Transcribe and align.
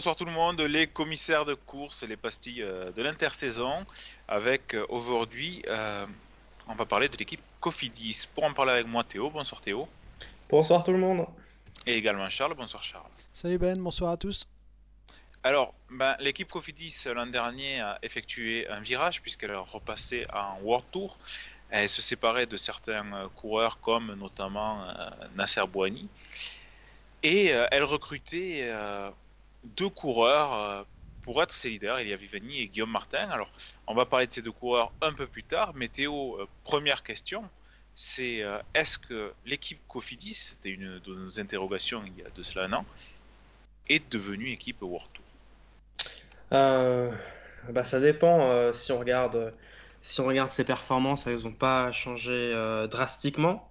Bonsoir 0.00 0.16
tout 0.16 0.24
le 0.24 0.32
monde, 0.32 0.62
les 0.62 0.86
commissaires 0.86 1.44
de 1.44 1.52
course, 1.52 2.04
les 2.04 2.16
pastilles 2.16 2.62
euh, 2.62 2.90
de 2.90 3.02
l'intersaison, 3.02 3.84
avec 4.28 4.72
euh, 4.72 4.86
aujourd'hui, 4.88 5.62
euh, 5.68 6.06
on 6.66 6.72
va 6.72 6.86
parler 6.86 7.10
de 7.10 7.18
l'équipe 7.18 7.42
Cofidis. 7.60 8.26
Pour 8.34 8.44
en 8.44 8.54
parler 8.54 8.72
avec 8.72 8.86
moi, 8.86 9.04
Théo. 9.04 9.28
Bonsoir 9.28 9.60
Théo. 9.60 9.86
Bonsoir 10.48 10.82
tout 10.84 10.92
le 10.92 10.96
monde. 10.96 11.26
Et 11.84 11.96
également 11.96 12.30
Charles. 12.30 12.54
Bonsoir 12.54 12.82
Charles. 12.82 13.10
Salut 13.34 13.58
Ben, 13.58 13.78
bonsoir 13.78 14.12
à 14.12 14.16
tous. 14.16 14.46
Alors, 15.42 15.74
ben, 15.90 16.16
l'équipe 16.20 16.50
Cofidis 16.50 17.04
l'an 17.14 17.26
dernier 17.26 17.82
a 17.82 17.98
effectué 18.02 18.66
un 18.70 18.80
virage 18.80 19.20
puisqu'elle 19.20 19.50
est 19.50 19.54
repassée 19.54 20.24
en 20.32 20.62
World 20.62 20.86
Tour. 20.90 21.18
Elle 21.68 21.90
se 21.90 22.00
séparait 22.00 22.46
de 22.46 22.56
certains 22.56 23.28
coureurs 23.36 23.78
comme 23.82 24.14
notamment 24.14 24.82
euh, 24.82 25.10
Nasser 25.36 25.66
Bouhani. 25.70 26.08
Et 27.22 27.52
euh, 27.52 27.66
elle 27.70 27.84
recrutait 27.84 28.60
euh, 28.62 29.10
deux 29.64 29.88
coureurs 29.88 30.52
euh, 30.54 30.82
pour 31.22 31.42
être 31.42 31.52
ses 31.52 31.70
leaders, 31.70 31.98
Elia 31.98 32.16
Vivani 32.16 32.60
et 32.60 32.68
Guillaume 32.68 32.90
Martin. 32.90 33.28
Alors, 33.30 33.50
on 33.86 33.94
va 33.94 34.06
parler 34.06 34.26
de 34.26 34.32
ces 34.32 34.42
deux 34.42 34.52
coureurs 34.52 34.92
un 35.00 35.12
peu 35.12 35.26
plus 35.26 35.44
tard. 35.44 35.72
Mais 35.74 35.88
Théo, 35.88 36.38
euh, 36.40 36.48
première 36.64 37.02
question, 37.02 37.44
c'est 37.94 38.42
euh, 38.42 38.58
est-ce 38.74 38.98
que 38.98 39.32
l'équipe 39.44 39.80
Cofidis, 39.88 40.34
c'était 40.34 40.70
une 40.70 40.98
de 41.00 41.14
nos 41.14 41.38
interrogations 41.38 42.02
il 42.06 42.22
y 42.22 42.26
a 42.26 42.30
de 42.30 42.42
cela 42.42 42.66
un 42.66 42.72
an, 42.72 42.86
est 43.88 44.10
devenue 44.12 44.50
équipe 44.50 44.82
World 44.82 45.08
Tour? 45.12 45.24
Bah, 47.68 47.84
ça 47.84 48.00
dépend 48.00 48.72
si 48.72 48.90
on 48.90 48.98
regarde, 48.98 49.54
si 50.00 50.20
on 50.20 50.26
regarde 50.26 50.48
ses 50.48 50.64
performances, 50.64 51.26
elles 51.26 51.42
n'ont 51.42 51.52
pas 51.52 51.92
changé 51.92 52.52
drastiquement. 52.90 53.69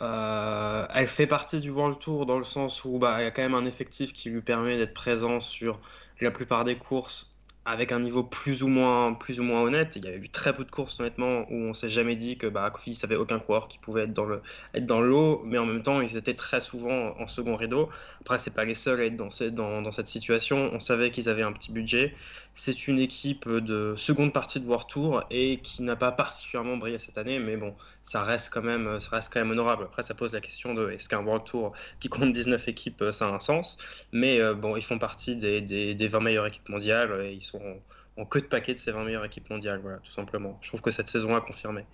Euh, 0.00 0.86
elle 0.94 1.08
fait 1.08 1.26
partie 1.26 1.60
du 1.60 1.70
World 1.70 1.98
Tour 1.98 2.24
dans 2.26 2.38
le 2.38 2.44
sens 2.44 2.84
où 2.84 2.98
bah, 2.98 3.20
il 3.20 3.24
y 3.24 3.26
a 3.26 3.30
quand 3.32 3.42
même 3.42 3.54
un 3.54 3.66
effectif 3.66 4.12
qui 4.12 4.30
lui 4.30 4.42
permet 4.42 4.76
d'être 4.76 4.94
présent 4.94 5.40
sur 5.40 5.80
la 6.20 6.30
plupart 6.30 6.64
des 6.64 6.78
courses 6.78 7.27
avec 7.68 7.92
un 7.92 8.00
niveau 8.00 8.22
plus 8.22 8.62
ou 8.62 8.68
moins, 8.68 9.12
plus 9.12 9.40
ou 9.40 9.42
moins 9.42 9.60
honnête. 9.60 9.94
Il 9.96 10.04
y 10.06 10.08
a 10.08 10.14
eu 10.14 10.30
très 10.30 10.56
peu 10.56 10.64
de 10.64 10.70
courses 10.70 10.98
honnêtement 11.00 11.44
où 11.50 11.54
on 11.54 11.74
s'est 11.74 11.90
jamais 11.90 12.16
dit 12.16 12.38
que 12.38 12.46
bah, 12.46 12.70
Cofidis 12.70 13.00
avait 13.04 13.16
aucun 13.16 13.38
coureur 13.38 13.68
qui 13.68 13.76
pouvait 13.76 14.04
être 14.04 14.14
dans 14.14 14.24
le, 14.24 14.40
être 14.72 14.86
dans 14.86 15.02
le 15.02 15.08
lot, 15.08 15.42
mais 15.44 15.58
en 15.58 15.66
même 15.66 15.82
temps 15.82 16.00
ils 16.00 16.16
étaient 16.16 16.34
très 16.34 16.60
souvent 16.60 17.14
en 17.18 17.26
second 17.28 17.56
rideau. 17.56 17.90
Après 18.22 18.38
c'est 18.38 18.54
pas 18.54 18.64
les 18.64 18.72
seuls 18.74 19.00
à 19.00 19.04
être 19.04 19.16
dans, 19.16 19.28
dans, 19.52 19.82
dans 19.82 19.92
cette 19.92 20.06
situation. 20.06 20.70
On 20.72 20.80
savait 20.80 21.10
qu'ils 21.10 21.28
avaient 21.28 21.42
un 21.42 21.52
petit 21.52 21.70
budget. 21.70 22.14
C'est 22.54 22.88
une 22.88 22.98
équipe 22.98 23.46
de 23.46 23.94
seconde 23.96 24.32
partie 24.32 24.60
de 24.60 24.66
World 24.66 24.88
Tour 24.88 25.24
et 25.30 25.58
qui 25.58 25.82
n'a 25.82 25.94
pas 25.94 26.10
particulièrement 26.10 26.78
brillé 26.78 26.98
cette 26.98 27.18
année, 27.18 27.38
mais 27.38 27.56
bon, 27.56 27.74
ça 28.02 28.22
reste 28.22 28.50
quand 28.52 28.62
même, 28.62 28.98
ça 28.98 29.10
reste 29.12 29.32
quand 29.32 29.40
même 29.40 29.50
honorable. 29.50 29.84
Après, 29.84 30.02
ça 30.02 30.14
pose 30.14 30.32
la 30.32 30.40
question 30.40 30.74
de 30.74 30.90
est-ce 30.90 31.08
qu'un 31.08 31.22
World 31.22 31.44
Tour 31.44 31.72
qui 32.00 32.08
compte 32.08 32.32
19 32.32 32.66
équipes, 32.66 33.04
ça 33.12 33.26
a 33.26 33.28
un 33.28 33.38
sens? 33.38 33.76
Mais 34.12 34.40
euh, 34.40 34.54
bon, 34.54 34.76
ils 34.76 34.82
font 34.82 34.98
partie 34.98 35.36
des, 35.36 35.60
des, 35.60 35.94
des 35.94 36.08
20 36.08 36.20
meilleures 36.20 36.46
équipes 36.46 36.68
mondiales 36.68 37.26
et 37.26 37.32
ils 37.34 37.42
sont 37.42 37.57
en, 37.62 38.22
en 38.22 38.26
queue 38.26 38.40
de 38.40 38.46
paquet 38.46 38.74
de 38.74 38.78
ces 38.78 38.92
20 38.92 39.04
meilleures 39.04 39.24
équipes 39.24 39.50
mondiales, 39.50 39.80
voilà, 39.80 39.98
tout 39.98 40.12
simplement. 40.12 40.58
Je 40.62 40.68
trouve 40.68 40.80
que 40.82 40.90
cette 40.90 41.08
saison 41.08 41.34
a 41.36 41.40
confirmé. 41.40 41.84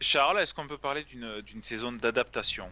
Charles, 0.00 0.38
est-ce 0.38 0.54
qu'on 0.54 0.68
peut 0.68 0.78
parler 0.78 1.04
d'une 1.04 1.62
saison 1.62 1.90
d'adaptation? 1.92 2.70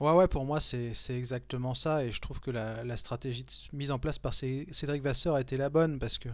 Ouais, 0.00 0.12
ouais, 0.12 0.28
pour 0.28 0.44
moi, 0.44 0.60
c'est 0.60 0.92
exactement 1.10 1.74
ça. 1.74 2.04
Et 2.04 2.12
je 2.12 2.20
trouve 2.20 2.40
que 2.40 2.50
la, 2.50 2.84
la 2.84 2.96
stratégie 2.96 3.44
mise 3.72 3.90
en 3.90 3.98
place 3.98 4.18
par 4.18 4.34
Cé- 4.34 4.66
Cédric 4.72 5.02
Vasseur 5.02 5.34
a 5.34 5.40
été 5.40 5.56
la 5.56 5.68
bonne 5.68 5.98
parce 5.98 6.18
que 6.18 6.28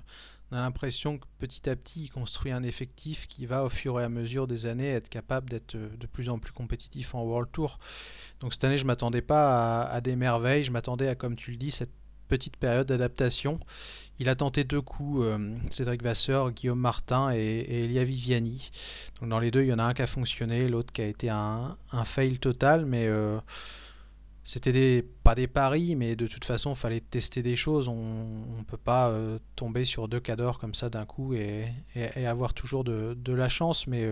on 0.50 0.56
a 0.56 0.60
l'impression 0.62 1.19
que 1.19 1.25
petit 1.38 1.69
à 1.70 1.76
petit, 1.76 2.04
il 2.04 2.10
construit 2.10 2.53
un 2.53 2.62
effectif 2.62 3.26
qui 3.28 3.47
va, 3.47 3.64
au 3.64 3.69
fur 3.69 4.00
et 4.00 4.04
à 4.04 4.09
mesure 4.09 4.47
des 4.47 4.66
années, 4.66 4.88
être 4.91 5.09
capable 5.09 5.48
d'être 5.48 5.76
euh, 5.76 5.88
de 5.97 6.06
plus 6.06 6.28
en 6.28 6.38
plus 6.38 6.53
compétitif 6.53 7.14
en 7.14 7.22
World 7.22 7.50
Tour. 7.53 7.78
Donc 8.41 8.53
cette 8.54 8.64
année, 8.64 8.78
je 8.78 8.86
m'attendais 8.86 9.22
pas 9.22 9.82
à, 9.82 9.91
à 9.92 10.00
des 10.00 10.16
merveilles. 10.16 10.64
Je 10.64 10.72
m'attendais 10.72 11.09
à, 11.09 11.14
comme 11.14 11.36
tu 11.36 11.53
le 11.53 11.56
dis, 11.59 11.70
cette 11.70 11.92
petite 12.30 12.56
période 12.56 12.86
d'adaptation. 12.86 13.58
Il 14.20 14.28
a 14.28 14.36
tenté 14.36 14.62
deux 14.64 14.80
coups, 14.80 15.24
euh, 15.24 15.38
Cédric 15.70 16.02
Vasseur, 16.02 16.52
Guillaume 16.52 16.78
Martin 16.78 17.32
et, 17.34 17.84
Elia 17.84 18.04
Viviani. 18.04 18.70
Donc 19.18 19.30
dans 19.30 19.41
les 19.41 19.50
deux, 19.50 19.62
il 19.62 19.68
y 19.68 19.72
en 19.72 19.80
a 19.80 19.84
un 19.84 19.94
qui 19.94 20.02
a 20.02 20.06
fonctionné, 20.06 20.68
l'autre 20.68 20.92
qui 20.92 21.02
a 21.02 21.06
été 21.06 21.28
un, 21.28 21.76
fail 22.04 22.38
total, 22.38 22.86
mais 22.86 23.06
euh, 23.08 23.38
c'était 24.44 24.72
des, 24.72 25.04
pas 25.24 25.34
des 25.34 25.48
paris, 25.48 25.96
mais 25.96 26.14
de 26.16 26.28
toute 26.28 26.44
façon, 26.44 26.70
il 26.74 26.76
fallait 26.76 27.00
tester 27.00 27.42
des 27.42 27.56
choses. 27.56 27.88
On 27.88 28.58
ne 28.58 28.64
peut 28.64 28.76
pas 28.76 29.08
euh, 29.08 29.38
tomber 29.56 29.84
sur 29.84 30.06
deux 30.06 30.20
cadors 30.20 30.58
comme 30.58 30.74
ça 30.74 30.88
d'un 30.88 31.06
coup 31.06 31.34
et, 31.34 31.66
avoir 32.26 32.54
toujours 32.54 32.84
de, 32.84 33.32
la 33.32 33.48
chance. 33.48 33.88
Mais 33.88 34.06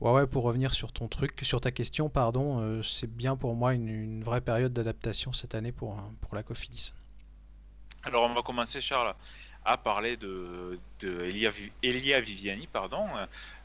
ouais, 0.00 0.12
ouais, 0.12 0.26
pour 0.28 0.44
revenir 0.44 0.74
sur 0.74 0.92
ton 0.92 1.08
truc, 1.08 1.40
sur 1.42 1.60
ta 1.60 1.72
question, 1.72 2.08
pardon, 2.08 2.82
c'est 2.82 3.10
bien 3.10 3.34
pour 3.36 3.56
moi 3.56 3.74
une, 3.74 3.88
une 3.88 4.22
vraie 4.22 4.42
période 4.42 4.72
d'adaptation 4.74 5.32
cette 5.32 5.54
année 5.56 5.72
pour, 5.72 5.96
pour 6.20 6.34
la 6.34 6.42
Cofidis. 6.44 6.92
Alors, 8.04 8.24
on 8.24 8.34
va 8.34 8.42
commencer, 8.42 8.80
Charles, 8.80 9.14
à 9.64 9.76
parler 9.76 10.16
de, 10.16 10.78
de 10.98 12.20
Viviani, 12.20 12.66
pardon, 12.66 13.06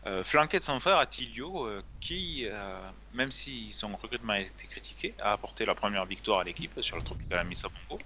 euh, 0.06 0.24
flanqué 0.24 0.60
de 0.60 0.64
son 0.64 0.80
frère 0.80 0.98
Attilio, 0.98 1.66
euh, 1.66 1.82
qui, 2.00 2.46
euh, 2.46 2.92
même 3.14 3.32
si 3.32 3.72
son 3.72 3.96
recrutement 3.96 4.34
a 4.34 4.40
été 4.40 4.68
critiqué, 4.68 5.16
a 5.22 5.32
apporté 5.32 5.66
la 5.66 5.74
première 5.74 6.06
victoire 6.06 6.42
à 6.42 6.44
l'équipe 6.44 6.80
sur 6.82 6.98
le 6.98 7.02
Tropical 7.02 7.40
Amissa 7.40 7.68
Bongo. 7.90 8.02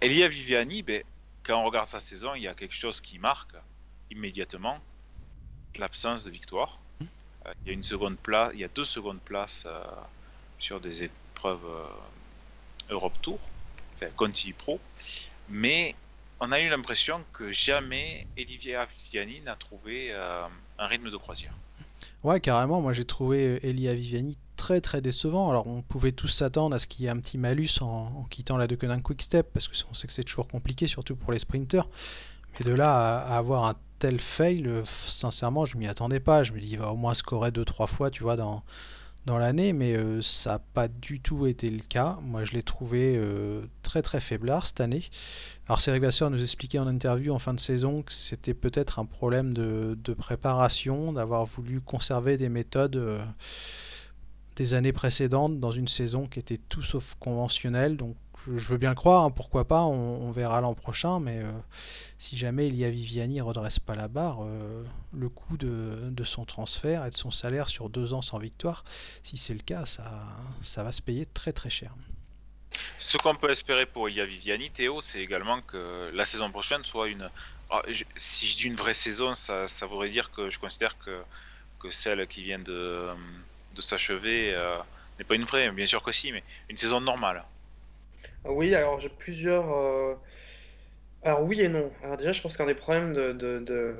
Elia 0.00 0.26
Viviani, 0.26 0.82
ben, 0.82 1.04
quand 1.44 1.60
on 1.60 1.64
regarde 1.64 1.88
sa 1.88 2.00
saison, 2.00 2.34
il 2.34 2.42
y 2.42 2.48
a 2.48 2.54
quelque 2.54 2.74
chose 2.74 3.00
qui 3.00 3.20
marque 3.20 3.54
immédiatement 4.10 4.80
l'absence 5.76 6.24
de 6.24 6.30
victoire. 6.30 6.80
Il 7.00 7.68
y 7.68 7.70
a 7.70 7.72
une 7.74 7.84
seconde 7.84 8.16
place, 8.18 8.52
il 8.54 8.60
y 8.60 8.64
a 8.64 8.68
deux 8.68 8.84
secondes 8.84 9.20
places 9.20 9.66
sur 10.58 10.80
des 10.80 11.04
épreuves 11.04 11.88
Europe 12.88 13.14
Tour, 13.20 13.38
enfin 13.96 14.10
Conti 14.16 14.52
Pro, 14.52 14.80
mais 15.48 15.94
on 16.40 16.52
a 16.52 16.60
eu 16.60 16.68
l'impression 16.68 17.24
que 17.32 17.52
jamais 17.52 18.26
Olivia 18.38 18.84
Viviani 18.84 19.40
n'a 19.40 19.56
trouvé 19.56 20.08
euh, 20.10 20.46
un 20.78 20.86
rythme 20.86 21.10
de 21.10 21.16
croisière. 21.16 21.54
Ouais, 22.22 22.40
carrément. 22.40 22.80
Moi, 22.80 22.92
j'ai 22.92 23.04
trouvé 23.04 23.60
Elia 23.62 23.94
Viviani 23.94 24.36
très 24.56 24.80
très 24.80 25.00
décevant. 25.00 25.50
Alors, 25.50 25.66
on 25.66 25.82
pouvait 25.82 26.12
tous 26.12 26.28
s'attendre 26.28 26.74
à 26.74 26.78
ce 26.78 26.86
qu'il 26.86 27.04
y 27.04 27.06
ait 27.06 27.10
un 27.10 27.18
petit 27.18 27.38
malus 27.38 27.80
en, 27.80 28.24
quittant 28.30 28.56
la 28.56 28.66
Deceuninck 28.66 29.02
Quick 29.02 29.22
Step, 29.22 29.48
parce 29.52 29.68
que 29.68 29.76
on 29.90 29.94
sait 29.94 30.06
que 30.06 30.12
c'est 30.12 30.24
toujours 30.24 30.48
compliqué, 30.48 30.86
surtout 30.86 31.16
pour 31.16 31.32
les 31.32 31.38
sprinters. 31.38 31.86
Mais 32.58 32.64
de 32.64 32.72
là 32.72 33.18
à, 33.18 33.34
à 33.34 33.36
avoir 33.36 33.64
un 33.64 33.74
tel 33.98 34.20
fail, 34.20 34.66
euh, 34.66 34.82
sincèrement, 34.86 35.64
je 35.64 35.76
m'y 35.76 35.86
attendais 35.86 36.20
pas. 36.20 36.44
Je 36.44 36.52
me 36.52 36.60
dis, 36.60 36.70
il 36.70 36.78
va 36.78 36.92
au 36.92 36.96
moins 36.96 37.14
scorer 37.14 37.50
deux 37.50 37.64
trois 37.64 37.86
fois, 37.86 38.10
tu 38.10 38.22
vois, 38.22 38.36
dans, 38.36 38.62
dans 39.26 39.38
l'année, 39.38 39.72
mais 39.72 39.96
euh, 39.96 40.20
ça 40.20 40.50
n'a 40.50 40.58
pas 40.58 40.88
du 40.88 41.20
tout 41.20 41.46
été 41.46 41.70
le 41.70 41.82
cas. 41.82 42.18
Moi, 42.22 42.44
je 42.44 42.52
l'ai 42.52 42.62
trouvé 42.62 43.16
euh, 43.16 43.62
très 43.82 44.02
très 44.02 44.20
faiblard 44.20 44.66
cette 44.66 44.80
année. 44.80 45.04
Alors, 45.66 45.80
Cédric 45.80 46.02
Vasseur 46.02 46.30
nous 46.30 46.42
expliquait 46.42 46.78
en 46.78 46.86
interview 46.86 47.32
en 47.32 47.38
fin 47.38 47.54
de 47.54 47.60
saison 47.60 48.02
que 48.02 48.12
c'était 48.12 48.54
peut-être 48.54 48.98
un 48.98 49.06
problème 49.06 49.54
de, 49.54 49.96
de 50.02 50.12
préparation, 50.12 51.12
d'avoir 51.12 51.46
voulu 51.46 51.80
conserver 51.80 52.36
des 52.36 52.50
méthodes 52.50 52.96
euh, 52.96 53.24
des 54.56 54.74
années 54.74 54.92
précédentes 54.92 55.58
dans 55.58 55.72
une 55.72 55.88
saison 55.88 56.26
qui 56.26 56.38
était 56.38 56.60
tout 56.68 56.82
sauf 56.82 57.14
conventionnelle. 57.18 57.96
Donc, 57.96 58.16
je, 58.46 58.68
veux 58.68 58.76
bien 58.76 58.90
le 58.90 58.94
croire, 58.94 59.24
hein, 59.24 59.30
pourquoi 59.30 59.66
pas, 59.66 59.82
on, 59.82 60.30
verra 60.32 60.60
l'an 60.60 60.74
prochain, 60.74 61.20
mais 61.20 61.38
euh, 61.38 61.52
si 62.18 62.36
jamais 62.36 62.66
Elia 62.66 62.90
Viviani 62.90 63.36
ne 63.36 63.42
redresse 63.42 63.78
pas 63.78 63.94
la 63.94 64.08
barre, 64.08 64.44
euh, 64.44 64.84
le 65.12 65.28
coût 65.28 65.56
de, 65.56 66.24
son 66.24 66.44
transfert 66.44 67.04
et 67.04 67.10
de 67.10 67.14
son 67.14 67.30
salaire 67.30 67.68
sur 67.68 67.88
deux 67.88 68.14
ans 68.14 68.22
sans 68.22 68.38
victoire, 68.38 68.84
si 69.22 69.36
c'est 69.36 69.54
le 69.54 69.60
cas, 69.60 69.84
ça, 69.86 70.82
va 70.82 70.92
se 70.92 71.02
payer 71.02 71.26
très 71.26 71.52
très 71.52 71.70
cher. 71.70 71.92
Ce 72.98 73.18
qu'on 73.18 73.34
peut 73.34 73.50
espérer 73.50 73.86
pour 73.86 74.08
Elia 74.08 74.26
Viviani, 74.26 74.70
Théo, 74.70 75.00
c'est 75.00 75.20
également 75.20 75.60
que 75.62 76.10
la 76.12 76.24
saison 76.24 76.50
prochaine 76.50 76.82
soit 76.84 77.08
une. 77.08 77.30
Ah, 77.70 77.82
si 78.16 78.46
je 78.46 78.56
dis 78.56 78.64
une 78.64 78.76
vraie 78.76 78.94
saison, 78.94 79.34
ça, 79.34 79.66
voudrait 79.88 80.10
dire 80.10 80.30
que 80.32 80.50
je 80.50 80.58
considère 80.58 80.96
que, 80.98 81.22
celle 81.90 82.26
qui 82.26 82.42
vient 82.42 82.58
de, 82.58 83.10
de 83.74 83.80
s'achever 83.82 84.54
euh, 84.54 84.78
n'est 85.18 85.24
pas 85.24 85.34
une 85.34 85.44
vraie, 85.44 85.70
bien 85.70 85.86
sûr 85.86 86.02
que 86.02 86.12
si, 86.12 86.32
mais 86.32 86.42
une 86.70 86.78
saison 86.78 86.98
normale. 87.00 87.44
Oui, 88.46 88.74
alors 88.74 89.00
j'ai 89.00 89.08
plusieurs. 89.10 89.70
euh, 89.72 90.14
Alors 91.22 91.42
oui 91.42 91.60
et 91.60 91.68
non. 91.68 91.90
Alors 92.02 92.16
déjà, 92.16 92.32
je 92.32 92.40
pense 92.42 92.56
qu'un 92.56 92.66
des 92.66 92.74
problèmes 92.74 93.12
de, 93.14 93.32
de, 93.32 93.58
de, 93.60 93.96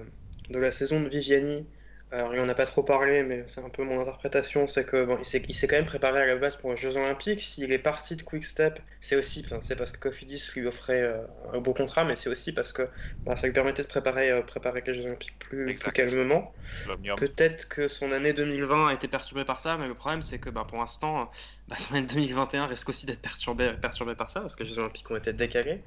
de 0.50 0.58
la 0.58 0.70
saison 0.70 1.00
de 1.00 1.08
Viviani, 1.08 1.66
Alors, 2.14 2.32
il 2.32 2.40
en 2.40 2.48
a 2.48 2.54
pas 2.54 2.64
trop 2.64 2.84
parlé, 2.84 3.24
mais 3.24 3.42
c'est 3.48 3.60
un 3.60 3.68
peu 3.68 3.82
mon 3.82 4.00
interprétation, 4.00 4.68
c'est 4.68 4.84
que 4.84 5.04
bon, 5.04 5.16
il 5.18 5.24
s'est, 5.24 5.42
il 5.48 5.54
s'est 5.54 5.66
quand 5.66 5.74
même 5.74 5.84
préparé 5.84 6.20
à 6.20 6.26
la 6.26 6.36
base 6.36 6.54
pour 6.54 6.70
les 6.70 6.76
Jeux 6.76 6.96
Olympiques. 6.96 7.40
S'il 7.40 7.72
est 7.72 7.78
parti 7.78 8.14
de 8.14 8.22
Quick 8.22 8.44
Step, 8.44 8.78
c'est 9.00 9.16
aussi, 9.16 9.42
enfin, 9.44 9.58
c'est 9.60 9.74
parce 9.74 9.90
que 9.90 9.98
Cofidis 9.98 10.52
lui 10.54 10.66
offrait 10.66 11.02
euh, 11.02 11.22
un 11.52 11.58
beau 11.58 11.74
contrat, 11.74 12.04
mais 12.04 12.14
c'est 12.14 12.30
aussi 12.30 12.52
parce 12.52 12.72
que 12.72 12.88
bah, 13.26 13.34
ça 13.34 13.48
lui 13.48 13.52
permettait 13.52 13.82
de 13.82 13.88
préparer, 13.88 14.30
euh, 14.30 14.42
préparer 14.42 14.82
les 14.86 14.94
Jeux 14.94 15.06
Olympiques 15.06 15.36
plus, 15.40 15.74
calmement. 15.92 16.54
L'Omnium. 16.86 17.18
Peut-être 17.18 17.68
que 17.68 17.88
son 17.88 18.12
année 18.12 18.32
2020 18.32 18.88
a 18.88 18.94
été 18.94 19.08
perturbée 19.08 19.44
par 19.44 19.58
ça, 19.58 19.76
mais 19.76 19.88
le 19.88 19.94
problème 19.94 20.22
c'est 20.22 20.38
que 20.38 20.50
bah, 20.50 20.64
pour 20.68 20.78
l'instant, 20.78 21.28
bah, 21.66 21.76
son 21.78 21.96
année 21.96 22.06
2021 22.06 22.66
risque 22.66 22.88
aussi 22.88 23.06
d'être 23.06 23.22
perturbée, 23.22 23.72
perturbée 23.80 24.14
par 24.14 24.30
ça, 24.30 24.40
parce 24.40 24.54
que 24.54 24.62
les 24.62 24.68
Jeux 24.68 24.78
Olympiques 24.78 25.10
ont 25.10 25.16
été 25.16 25.32
décalés. 25.32 25.82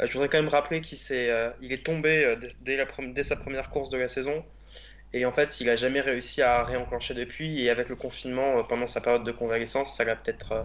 Euh, 0.00 0.06
je 0.06 0.12
voudrais 0.12 0.28
quand 0.28 0.38
même 0.38 0.48
rappeler 0.48 0.80
qu'il 0.80 0.98
s'est, 0.98 1.30
euh, 1.30 1.50
il 1.60 1.72
est 1.72 1.84
tombé 1.84 2.24
euh, 2.24 2.36
la 2.66 2.86
dès 3.08 3.22
sa 3.22 3.36
première 3.36 3.70
course 3.70 3.90
de 3.90 3.98
la 3.98 4.08
saison. 4.08 4.44
Et 5.14 5.24
en 5.24 5.32
fait, 5.32 5.60
il 5.60 5.70
a 5.70 5.76
jamais 5.76 6.00
réussi 6.00 6.42
à 6.42 6.64
réenclencher 6.64 7.14
depuis. 7.14 7.62
Et 7.62 7.70
avec 7.70 7.88
le 7.88 7.96
confinement, 7.96 8.58
euh, 8.58 8.62
pendant 8.62 8.86
sa 8.86 9.00
période 9.00 9.24
de 9.24 9.32
convalescence, 9.32 9.96
ça 9.96 10.04
l'a 10.04 10.12
euh, 10.12 10.64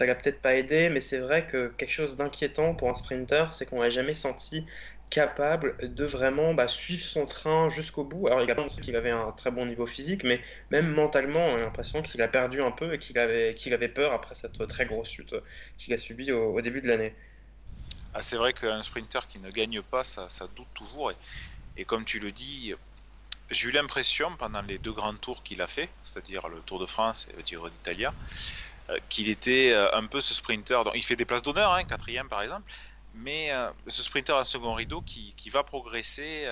l'a 0.00 0.14
peut-être 0.14 0.40
pas 0.40 0.54
aidé. 0.54 0.90
Mais 0.90 1.00
c'est 1.00 1.18
vrai 1.18 1.46
que 1.46 1.68
quelque 1.68 1.92
chose 1.92 2.16
d'inquiétant 2.16 2.74
pour 2.74 2.88
un 2.88 2.94
sprinter, 2.94 3.52
c'est 3.52 3.66
qu'on 3.66 3.80
l'a 3.80 3.90
jamais 3.90 4.14
senti 4.14 4.66
capable 5.10 5.76
de 5.82 6.04
vraiment 6.04 6.54
bah, 6.54 6.68
suivre 6.68 7.02
son 7.02 7.26
train 7.26 7.68
jusqu'au 7.68 8.04
bout. 8.04 8.28
Alors, 8.28 8.42
il 8.42 8.50
a 8.50 8.54
montré 8.54 8.80
qu'il 8.80 8.94
avait 8.94 9.10
un 9.10 9.32
très 9.32 9.50
bon 9.50 9.66
niveau 9.66 9.86
physique, 9.86 10.22
mais 10.22 10.40
même 10.70 10.88
mentalement, 10.88 11.44
on 11.46 11.56
a 11.56 11.58
l'impression 11.58 12.00
qu'il 12.00 12.22
a 12.22 12.28
perdu 12.28 12.62
un 12.62 12.70
peu 12.70 12.94
et 12.94 12.98
qu'il 12.98 13.18
avait, 13.18 13.54
qu'il 13.54 13.74
avait 13.74 13.88
peur 13.88 14.12
après 14.12 14.36
cette 14.36 14.64
très 14.68 14.86
grosse 14.86 15.10
chute 15.10 15.32
euh, 15.32 15.40
qu'il 15.76 15.92
a 15.92 15.98
subie 15.98 16.30
au, 16.32 16.60
début 16.60 16.80
de 16.80 16.86
l'année. 16.86 17.14
Ah, 18.14 18.22
c'est 18.22 18.36
vrai 18.36 18.52
qu'un 18.52 18.82
sprinter 18.82 19.26
qui 19.28 19.40
ne 19.40 19.50
gagne 19.50 19.82
pas, 19.82 20.04
ça, 20.04 20.28
doute 20.54 20.68
toujours. 20.74 21.12
Et 21.76 21.84
comme 21.84 22.04
tu 22.04 22.20
le 22.20 22.30
dis, 22.30 22.74
j'ai 23.50 23.68
eu 23.68 23.72
l'impression 23.72 24.34
pendant 24.36 24.62
les 24.62 24.78
deux 24.78 24.92
grands 24.92 25.14
tours 25.14 25.42
qu'il 25.42 25.60
a 25.60 25.66
fait, 25.66 25.88
c'est-à-dire 26.02 26.48
le 26.48 26.60
Tour 26.60 26.78
de 26.78 26.86
France 26.86 27.26
et 27.30 27.36
le 27.36 27.44
Giro 27.44 27.68
d'Italia, 27.68 28.14
euh, 28.90 28.98
qu'il 29.08 29.28
était 29.28 29.72
euh, 29.72 29.94
un 29.94 30.06
peu 30.06 30.20
ce 30.20 30.34
sprinter. 30.34 30.82
Il 30.94 31.04
fait 31.04 31.16
des 31.16 31.24
places 31.24 31.42
d'honneur, 31.42 31.72
hein, 31.72 31.84
quatrième 31.84 32.28
par 32.28 32.42
exemple, 32.42 32.70
mais 33.14 33.52
euh, 33.52 33.70
ce 33.88 34.02
sprinter 34.02 34.36
à 34.36 34.44
second 34.44 34.74
rideau 34.74 35.02
qui, 35.02 35.34
va 35.50 35.64
progresser 35.64 36.46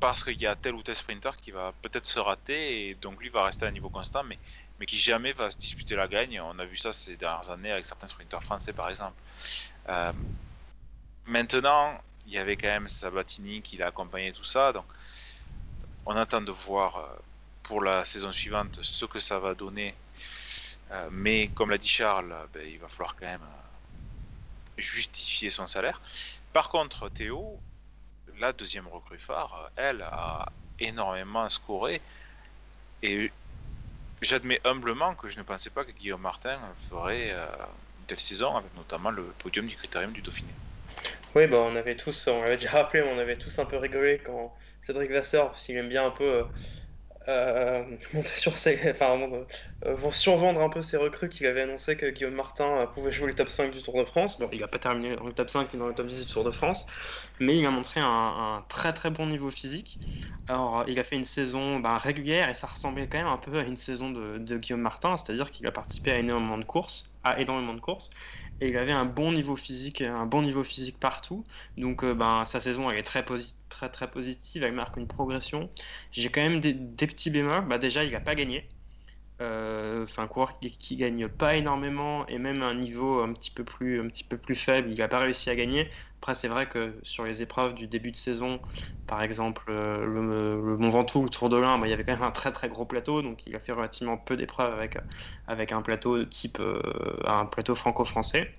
parce 0.00 0.22
qu'il 0.22 0.40
y 0.40 0.46
a 0.46 0.54
tel 0.54 0.74
ou 0.74 0.82
tel 0.82 0.96
sprinter 0.96 1.30
qui 1.40 1.50
va 1.50 1.72
peut-être 1.80 2.04
se 2.04 2.18
rater 2.18 2.88
et 2.88 2.94
donc 2.94 3.20
lui 3.22 3.30
va 3.30 3.44
rester 3.44 3.64
à 3.64 3.68
un 3.68 3.72
niveau 3.72 3.88
constant, 3.88 4.22
mais, 4.22 4.38
mais 4.78 4.84
qui 4.84 4.98
jamais 4.98 5.32
va 5.32 5.50
se 5.50 5.56
disputer 5.56 5.96
la 5.96 6.08
gagne. 6.08 6.40
On 6.42 6.58
a 6.58 6.66
vu 6.66 6.76
ça 6.76 6.92
ces 6.92 7.16
dernières 7.16 7.48
années 7.50 7.72
avec 7.72 7.86
certains 7.86 8.06
sprinters 8.06 8.42
français 8.42 8.74
par 8.74 8.90
exemple. 8.90 9.16
Maintenant, 11.26 11.98
il 12.26 12.34
y 12.34 12.38
avait 12.38 12.56
quand 12.56 12.68
même 12.68 12.88
Sabatini 12.88 13.62
qui 13.62 13.78
l'a 13.78 13.86
accompagné 13.86 14.32
tout 14.32 14.44
ça, 14.44 14.74
donc 14.74 14.84
on 16.06 16.16
attend 16.16 16.40
de 16.40 16.52
voir 16.52 16.96
euh, 16.96 17.06
pour 17.62 17.82
la 17.82 18.04
saison 18.04 18.32
suivante 18.32 18.80
ce 18.82 19.04
que 19.04 19.20
ça 19.20 19.38
va 19.38 19.54
donner. 19.54 19.94
Euh, 20.90 21.08
mais 21.10 21.48
comme 21.54 21.70
l'a 21.70 21.78
dit 21.78 21.88
Charles, 21.88 22.34
ben, 22.52 22.66
il 22.66 22.78
va 22.78 22.88
falloir 22.88 23.16
quand 23.16 23.26
même 23.26 23.40
euh, 23.42 24.80
justifier 24.82 25.50
son 25.50 25.66
salaire. 25.66 26.00
Par 26.52 26.68
contre, 26.68 27.08
Théo, 27.08 27.60
la 28.38 28.52
deuxième 28.52 28.86
recrue 28.88 29.18
phare, 29.18 29.70
elle 29.76 30.02
a 30.02 30.46
énormément 30.78 31.48
scoré 31.48 32.00
et 33.02 33.30
j'admets 34.22 34.60
humblement 34.64 35.14
que 35.14 35.28
je 35.28 35.38
ne 35.38 35.42
pensais 35.42 35.70
pas 35.70 35.84
que 35.84 35.92
Guillaume 35.92 36.20
Martin 36.20 36.58
ferait 36.88 37.30
euh, 37.32 37.46
une 37.98 38.06
telle 38.06 38.20
saison 38.20 38.56
avec 38.56 38.74
notamment 38.76 39.10
le 39.10 39.24
podium 39.38 39.66
du 39.66 39.76
Critérium 39.76 40.12
du 40.12 40.20
Dauphiné. 40.20 40.52
Oui, 41.34 41.46
bah, 41.46 41.58
on 41.58 41.76
avait 41.76 41.96
tous, 41.96 42.28
on 42.28 42.42
l'avait 42.42 42.56
déjà 42.56 42.72
rappelé, 42.72 43.02
on 43.02 43.18
avait 43.18 43.36
tous 43.36 43.58
un 43.58 43.64
peu 43.64 43.76
rigolé 43.76 44.20
quand 44.24 44.54
Cédric 44.84 45.10
Vasseur, 45.10 45.52
qu'il 45.52 45.76
aime 45.76 45.88
bien 45.88 46.06
un 46.06 46.10
peu 46.10 46.24
euh, 46.24 46.44
euh, 47.28 47.84
monter 48.14 48.28
sur 48.36 48.56
ses, 48.56 48.78
enfin, 48.90 49.16
mon- 49.16 49.46
euh, 49.86 49.94
vont 49.94 50.10
survendre 50.10 50.60
un 50.60 50.68
peu 50.68 50.82
ses 50.82 50.96
recrues 50.96 51.28
qu'il 51.28 51.46
avait 51.46 51.62
annoncé 51.62 51.96
que 51.96 52.06
Guillaume 52.10 52.34
Martin 52.34 52.86
pouvait 52.94 53.12
jouer 53.12 53.28
le 53.28 53.34
top 53.34 53.48
5 53.48 53.70
du 53.72 53.82
Tour 53.82 53.98
de 53.98 54.04
France. 54.04 54.38
Bon, 54.38 54.48
il 54.52 54.60
n'a 54.60 54.68
pas 54.68 54.78
terminé 54.78 55.16
dans 55.16 55.24
le 55.24 55.32
top 55.32 55.50
5 55.50 55.72
ni 55.72 55.78
dans 55.78 55.88
le 55.88 55.94
top 55.94 56.06
10 56.06 56.26
du 56.26 56.32
Tour 56.32 56.44
de 56.44 56.50
France, 56.50 56.86
mais 57.40 57.56
il 57.56 57.66
a 57.66 57.70
montré 57.70 58.00
un, 58.02 58.64
très 58.68 58.92
très 58.92 59.10
bon 59.10 59.26
niveau 59.26 59.50
physique. 59.50 60.00
Alors, 60.46 60.84
il 60.88 60.98
a 61.00 61.04
fait 61.04 61.16
une 61.16 61.24
saison 61.24 61.80
ben, 61.80 61.96
régulière 61.96 62.50
et 62.50 62.54
ça 62.54 62.66
ressemblait 62.66 63.06
quand 63.08 63.16
même 63.18 63.26
un 63.26 63.38
peu 63.38 63.58
à 63.58 63.62
une 63.64 63.76
saison 63.78 64.10
de, 64.10 64.38
Guillaume 64.58 64.80
Martin, 64.82 65.16
c'est-à-dire 65.16 65.50
qu'il 65.50 65.66
a 65.66 65.72
participé 65.72 66.12
à 66.12 66.18
énormément 66.18 66.58
de 66.58 66.64
courses, 66.64 67.04
à 67.22 67.40
énormément 67.40 67.72
de 67.74 67.80
courses, 67.80 68.10
et 68.60 68.68
il 68.68 68.76
avait 68.76 68.92
un 68.92 69.06
bon 69.06 69.32
niveau 69.32 69.56
physique, 69.56 70.02
un 70.02 70.26
bon 70.26 70.42
niveau 70.42 70.62
physique 70.62 70.98
partout. 71.00 71.44
Donc, 71.78 72.04
ben, 72.04 72.44
sa 72.46 72.60
saison 72.60 72.90
elle 72.90 72.98
est 72.98 73.02
très, 73.02 73.22
posi- 73.22 73.54
très 73.74 73.88
très 73.90 74.10
positive, 74.10 74.62
elle 74.62 74.72
marque 74.72 74.96
une 74.96 75.06
progression. 75.08 75.68
J'ai 76.12 76.30
quand 76.30 76.40
même 76.42 76.60
des, 76.60 76.74
petits 77.06 77.30
bémols. 77.30 77.66
Bah, 77.68 77.78
déjà, 77.78 78.04
il 78.04 78.12
n'a 78.12 78.20
pas 78.20 78.34
gagné. 78.34 78.68
Euh, 79.40 80.06
c'est 80.06 80.20
un 80.20 80.28
coureur 80.28 80.58
qui, 80.60 80.70
qui 80.78 80.96
gagne 80.96 81.28
pas 81.28 81.56
énormément 81.56 82.24
et 82.28 82.38
même 82.38 82.62
à 82.62 82.66
un 82.66 82.74
niveau 82.74 83.20
un 83.20 83.32
petit 83.32 83.50
peu 83.50 83.64
plus, 83.64 84.00
un 84.00 84.06
petit 84.08 84.22
peu 84.22 84.38
plus 84.38 84.54
faible, 84.54 84.90
il 84.90 84.98
n'a 84.98 85.08
pas 85.08 85.18
réussi 85.18 85.50
à 85.50 85.56
gagner. 85.56 85.90
Après, 86.22 86.36
c'est 86.36 86.46
vrai 86.48 86.68
que 86.68 86.96
sur 87.02 87.24
les 87.24 87.42
épreuves 87.42 87.74
du 87.74 87.88
début 87.88 88.12
de 88.12 88.16
saison, 88.16 88.60
par 89.08 89.22
exemple 89.22 89.64
euh, 89.70 90.06
le, 90.06 90.22
le 90.64 90.76
Mont 90.78 90.88
Ventoux, 90.88 91.24
le 91.24 91.28
Tour 91.30 91.48
de 91.48 91.56
l'Ain, 91.56 91.78
bah, 91.78 91.88
il 91.88 91.90
y 91.90 91.92
avait 91.92 92.04
quand 92.04 92.12
même 92.12 92.22
un 92.22 92.30
très 92.30 92.52
très 92.52 92.68
gros 92.68 92.84
plateau, 92.86 93.22
donc 93.22 93.44
il 93.46 93.56
a 93.56 93.60
fait 93.60 93.72
relativement 93.72 94.16
peu 94.16 94.36
d'épreuves 94.36 94.72
avec, 94.72 94.98
avec 95.48 95.72
un 95.72 95.82
plateau 95.82 96.24
type 96.24 96.58
euh, 96.60 96.80
un 97.24 97.46
plateau 97.46 97.74
franco-français. 97.74 98.54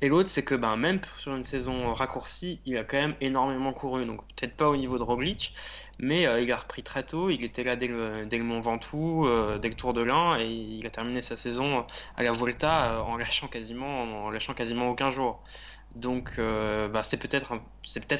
Et 0.00 0.08
l'autre, 0.08 0.28
c'est 0.28 0.44
que 0.44 0.54
ben, 0.54 0.76
même 0.76 1.00
sur 1.18 1.34
une 1.34 1.44
saison 1.44 1.94
raccourcie, 1.94 2.60
il 2.66 2.76
a 2.76 2.84
quand 2.84 2.96
même 2.96 3.14
énormément 3.20 3.72
couru. 3.72 4.04
Donc 4.04 4.26
peut-être 4.34 4.56
pas 4.56 4.68
au 4.68 4.76
niveau 4.76 4.98
de 4.98 5.02
Roglic, 5.02 5.54
mais 5.98 6.26
euh, 6.26 6.40
il 6.40 6.50
a 6.52 6.56
repris 6.56 6.82
très 6.82 7.04
tôt. 7.04 7.30
Il 7.30 7.44
était 7.44 7.64
là 7.64 7.76
dès 7.76 7.86
le, 7.86 8.26
Mont 8.42 8.60
Ventoux, 8.60 9.26
euh, 9.26 9.58
dès 9.58 9.68
le 9.68 9.74
Tour 9.74 9.92
de 9.94 10.02
l'Ain, 10.02 10.38
et 10.38 10.46
il 10.46 10.86
a 10.86 10.90
terminé 10.90 11.22
sa 11.22 11.36
saison 11.36 11.84
à 12.16 12.22
la 12.22 12.32
Volta 12.32 12.94
euh, 12.94 13.00
en 13.00 13.16
lâchant 13.16 13.48
quasiment, 13.48 14.26
en 14.26 14.30
lâchant 14.30 14.54
quasiment 14.54 14.88
aucun 14.90 15.10
jour. 15.10 15.42
Donc 15.94 16.36
euh, 16.38 16.88
bah, 16.88 17.02
c'est 17.02 17.18
peut-être 17.18 17.58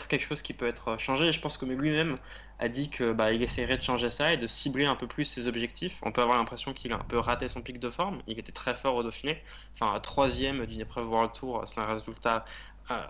quelque 0.09 0.21
chose 0.21 0.43
qui 0.43 0.53
peut 0.53 0.67
être 0.67 0.99
changé. 0.99 1.33
Je 1.33 1.41
pense 1.41 1.57
que 1.57 1.65
lui-même 1.65 2.19
a 2.59 2.69
dit 2.69 2.91
que 2.91 3.13
bah, 3.13 3.33
essaierait 3.33 3.77
de 3.79 3.83
changer 3.83 4.11
ça 4.11 4.33
et 4.33 4.37
de 4.37 4.47
cibler 4.47 4.85
un 4.85 4.95
peu 4.95 5.07
plus 5.07 5.25
ses 5.25 5.49
objectifs. 5.49 5.99
On 6.03 6.13
peut 6.13 6.21
avoir 6.23 6.37
l'impression 6.37 6.75
qu'il 6.75 6.93
a 6.93 6.97
un 6.97 7.05
peu 7.05 7.19
raté 7.19 7.49
son 7.49 7.63
pic 7.63 7.81
de 7.81 7.89
forme. 7.91 8.23
Il 8.27 8.39
était 8.39 8.53
très 8.53 8.75
fort 8.75 8.97
au 8.97 9.03
Dauphiné 9.03 9.43
enfin 9.81 9.99
troisième 10.01 10.67
d'une 10.67 10.81
épreuve 10.81 11.09
World 11.09 11.33
Tour, 11.33 11.63
c'est 11.67 11.81
un 11.81 11.87
résultat 11.87 12.45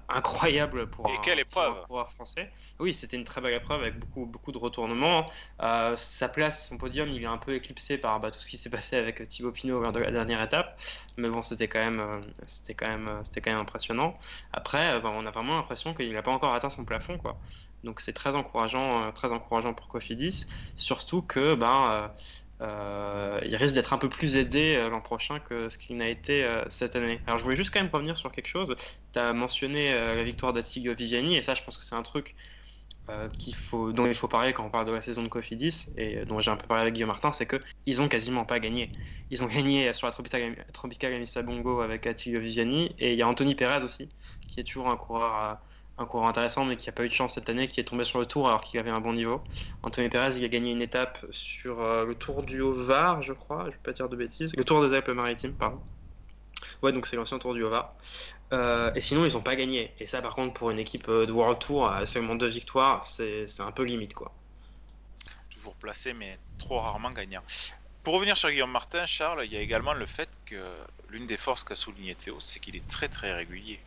incroyable 0.09 0.89
pour 0.91 1.07
Et 1.09 1.19
quelle 1.23 1.41
un, 1.41 1.45
pour 1.45 1.63
un 1.63 1.67
épreuve 1.67 1.87
coureur 1.87 2.11
français. 2.11 2.51
Oui, 2.79 2.95
c'était 2.95 3.17
une 3.17 3.25
très 3.25 3.41
belle 3.41 3.55
épreuve 3.55 3.81
avec 3.81 3.99
beaucoup, 3.99 4.27
beaucoup 4.27 4.53
de 4.53 4.59
retournements. 4.59 5.27
Euh, 5.61 5.97
sa 5.97 6.29
place, 6.29 6.69
son 6.69 6.77
podium, 6.79 7.09
il 7.09 7.23
est 7.23 7.27
un 7.27 7.39
peu 7.39 7.55
éclipsé 7.55 7.99
par 7.99 8.21
bah, 8.21 8.31
tout 8.31 8.41
ce 8.41 8.51
qui 8.51 8.59
s'est 8.59 8.71
passé 8.71 8.97
avec 8.97 9.27
Thibaut 9.29 9.53
Pinot 9.53 9.81
lors 9.81 9.93
de 9.93 10.01
la 10.01 10.11
dernière 10.11 10.43
étape. 10.43 10.81
Mais 11.17 11.29
bon, 11.29 11.43
c'était 11.43 11.69
quand 11.69 11.81
même, 11.81 12.01
euh, 12.01 12.21
c'était 12.47 12.75
quand 12.75 12.89
même, 12.89 13.09
euh, 13.09 13.25
c'était 13.25 13.41
quand 13.41 13.51
même 13.51 13.61
impressionnant. 13.61 14.19
Après, 14.53 14.95
euh, 14.95 15.01
bah, 15.01 15.11
on 15.13 15.27
a 15.27 15.31
vraiment 15.31 15.57
l'impression 15.57 15.95
qu'il 15.95 16.13
n'a 16.13 16.23
pas 16.23 16.31
encore 16.33 16.55
atteint 16.55 16.71
son 16.71 16.85
plafond, 16.85 17.19
quoi. 17.19 17.41
Donc 17.85 18.01
c'est 18.01 18.13
très 18.13 18.37
encourageant, 18.37 19.03
euh, 19.03 19.11
très 19.13 19.33
encourageant 19.33 19.75
pour 19.75 19.89
Cofidis. 19.89 20.47
Surtout 20.77 21.23
que 21.23 21.55
ben, 21.55 21.91
euh, 21.91 22.09
euh, 22.63 23.41
il 23.45 23.57
risque 23.57 23.75
d'être 23.75 23.93
un 23.93 23.99
peu 23.99 24.09
plus 24.09 24.37
aidé 24.37 24.77
euh, 24.77 24.89
l'an 24.89 25.01
prochain 25.01 25.41
que 25.41 25.69
ce 25.69 25.79
qu'il 25.79 25.97
n'a 25.97 26.09
été 26.09 26.45
euh, 26.45 26.63
cette 26.69 26.95
année. 26.95 27.21
Alors 27.27 27.39
je 27.39 27.45
voulais 27.45 27.57
juste 27.57 27.73
quand 27.73 27.81
même 27.81 27.91
revenir 27.93 28.17
sur 28.17 28.31
quelque 28.31 28.47
chose. 28.47 28.77
Tu 29.13 29.19
as 29.19 29.33
mentionné 29.33 29.93
la 29.93 30.23
victoire 30.23 30.53
d'Attilio 30.53 30.95
Viviani, 30.95 31.37
et 31.37 31.43
ça 31.43 31.55
je 31.55 31.63
pense 31.63 31.77
que 31.77 31.85
c'est 31.85 31.97
un 31.97 32.03
truc 32.03 32.35
dont 33.09 34.07
il 34.07 34.15
faut 34.15 34.29
parler 34.29 34.53
quand 34.53 34.65
on 34.65 34.71
parle 34.71 34.87
de 34.87 34.93
la 34.93 35.01
saison 35.01 35.23
de 35.25 35.29
Cofidis, 35.29 35.89
et 35.97 36.25
dont 36.25 36.39
j'ai 36.39 36.51
un 36.51 36.57
peu 36.57 36.67
parlé 36.67 36.83
avec 36.83 36.95
Guillaume 36.95 37.09
Martin, 37.09 37.33
c'est 37.33 37.47
qu'ils 37.47 38.01
ont 38.01 38.09
quasiment 38.09 38.45
pas 38.45 38.61
gagné. 38.61 38.93
Ils 39.31 39.43
ont 39.43 39.49
gagné 39.49 39.93
sur 39.93 40.07
la 40.07 40.13
Tropical, 40.13 40.65
Tropical 40.73 41.25
Bongo 41.45 41.81
avec 41.81 42.07
Attilio 42.07 42.41
Viviani, 42.41 42.95
et 42.99 43.13
il 43.13 43.19
y 43.19 43.23
a 43.23 43.29
Anthony 43.29 43.55
Perez 43.55 43.85
aussi, 43.85 44.09
qui 44.47 44.61
est 44.61 44.65
toujours 44.65 44.89
un 44.89 44.97
coureur... 44.97 45.59
un 45.99 46.07
coureur 46.07 46.27
intéressant, 46.27 46.65
mais 46.65 46.77
qui 46.77 46.89
n'a 46.89 46.93
pas 46.93 47.05
eu 47.05 47.09
de 47.09 47.15
chance 47.15 47.35
cette 47.35 47.49
année, 47.49 47.69
qui 47.69 47.81
est 47.81 47.85
tombé 47.85 48.05
sur 48.05 48.19
le 48.19 48.27
tour 48.27 48.49
alors 48.49 48.63
qu'il 48.63 48.81
avait 48.81 48.91
un 48.91 49.01
bon 49.01 49.13
niveau. 49.13 49.43
Anthony 49.83 50.09
Perez, 50.09 50.37
il 50.37 50.45
a 50.45 50.49
gagné 50.49 50.73
une 50.73 50.83
étape 50.83 51.25
sur 51.31 51.81
euh, 51.81 52.05
le 52.05 52.15
Tour 52.15 52.45
du 52.45 52.61
Haut-Var, 52.61 53.23
je 53.23 53.33
crois, 53.33 53.65
je 53.65 53.67
ne 53.67 53.73
vais 53.73 53.79
pas 53.83 53.93
dire 53.93 54.09
de 54.09 54.17
bêtises. 54.17 54.55
Le 54.57 54.65
Tour 54.65 54.87
des 54.87 54.95
Alpes-Maritimes, 54.95 55.55
pardon. 55.55 55.81
Ouais, 56.83 56.93
donc 56.93 57.07
c'est 57.07 57.17
l'ancien 57.17 57.39
Tour 57.39 57.55
du 57.55 57.63
Haut-Var. 57.63 57.95
Euh, 58.53 58.93
et 58.95 59.01
sinon, 59.01 59.25
ils 59.25 59.35
n'ont 59.35 59.43
pas 59.43 59.57
gagné. 59.57 59.93
Et 59.99 60.07
ça, 60.07 60.23
par 60.23 60.35
contre, 60.35 60.55
pour 60.55 60.71
une 60.71 60.79
équipe 60.79 61.09
euh, 61.09 61.27
de 61.27 61.33
World 61.33 61.59
Tour, 61.59 61.93
seulement 62.05 62.35
deux 62.35 62.49
victoires, 62.49 63.05
c'est 63.05 63.47
un 63.61 63.73
peu 63.73 63.85
limite, 63.85 64.15
quoi. 64.15 64.33
Toujours 65.51 65.75
placé, 65.75 66.13
mais 66.15 66.39
trop 66.59 66.81
rarement 66.81 67.11
gagnant. 67.11 67.43
Pour 68.03 68.15
revenir 68.15 68.37
sur 68.37 68.51
Guillaume 68.51 68.73
Martin, 68.73 69.07
Charles, 69.07 69.45
il 69.45 69.53
y 69.53 69.57
a 69.57 69.61
également 69.61 69.93
le 69.93 70.07
fait 70.07 70.29
que 70.47 70.61
l'une 71.09 71.27
des 71.27 71.37
forces 71.37 71.63
qu'a 71.63 71.77
souligné 71.77 72.17
Théo, 72.17 72.41
c'est 72.41 72.59
qu'il 72.59 72.75
est 72.75 72.87
très 72.89 73.09
très 73.09 73.33
régulier. 73.33 73.79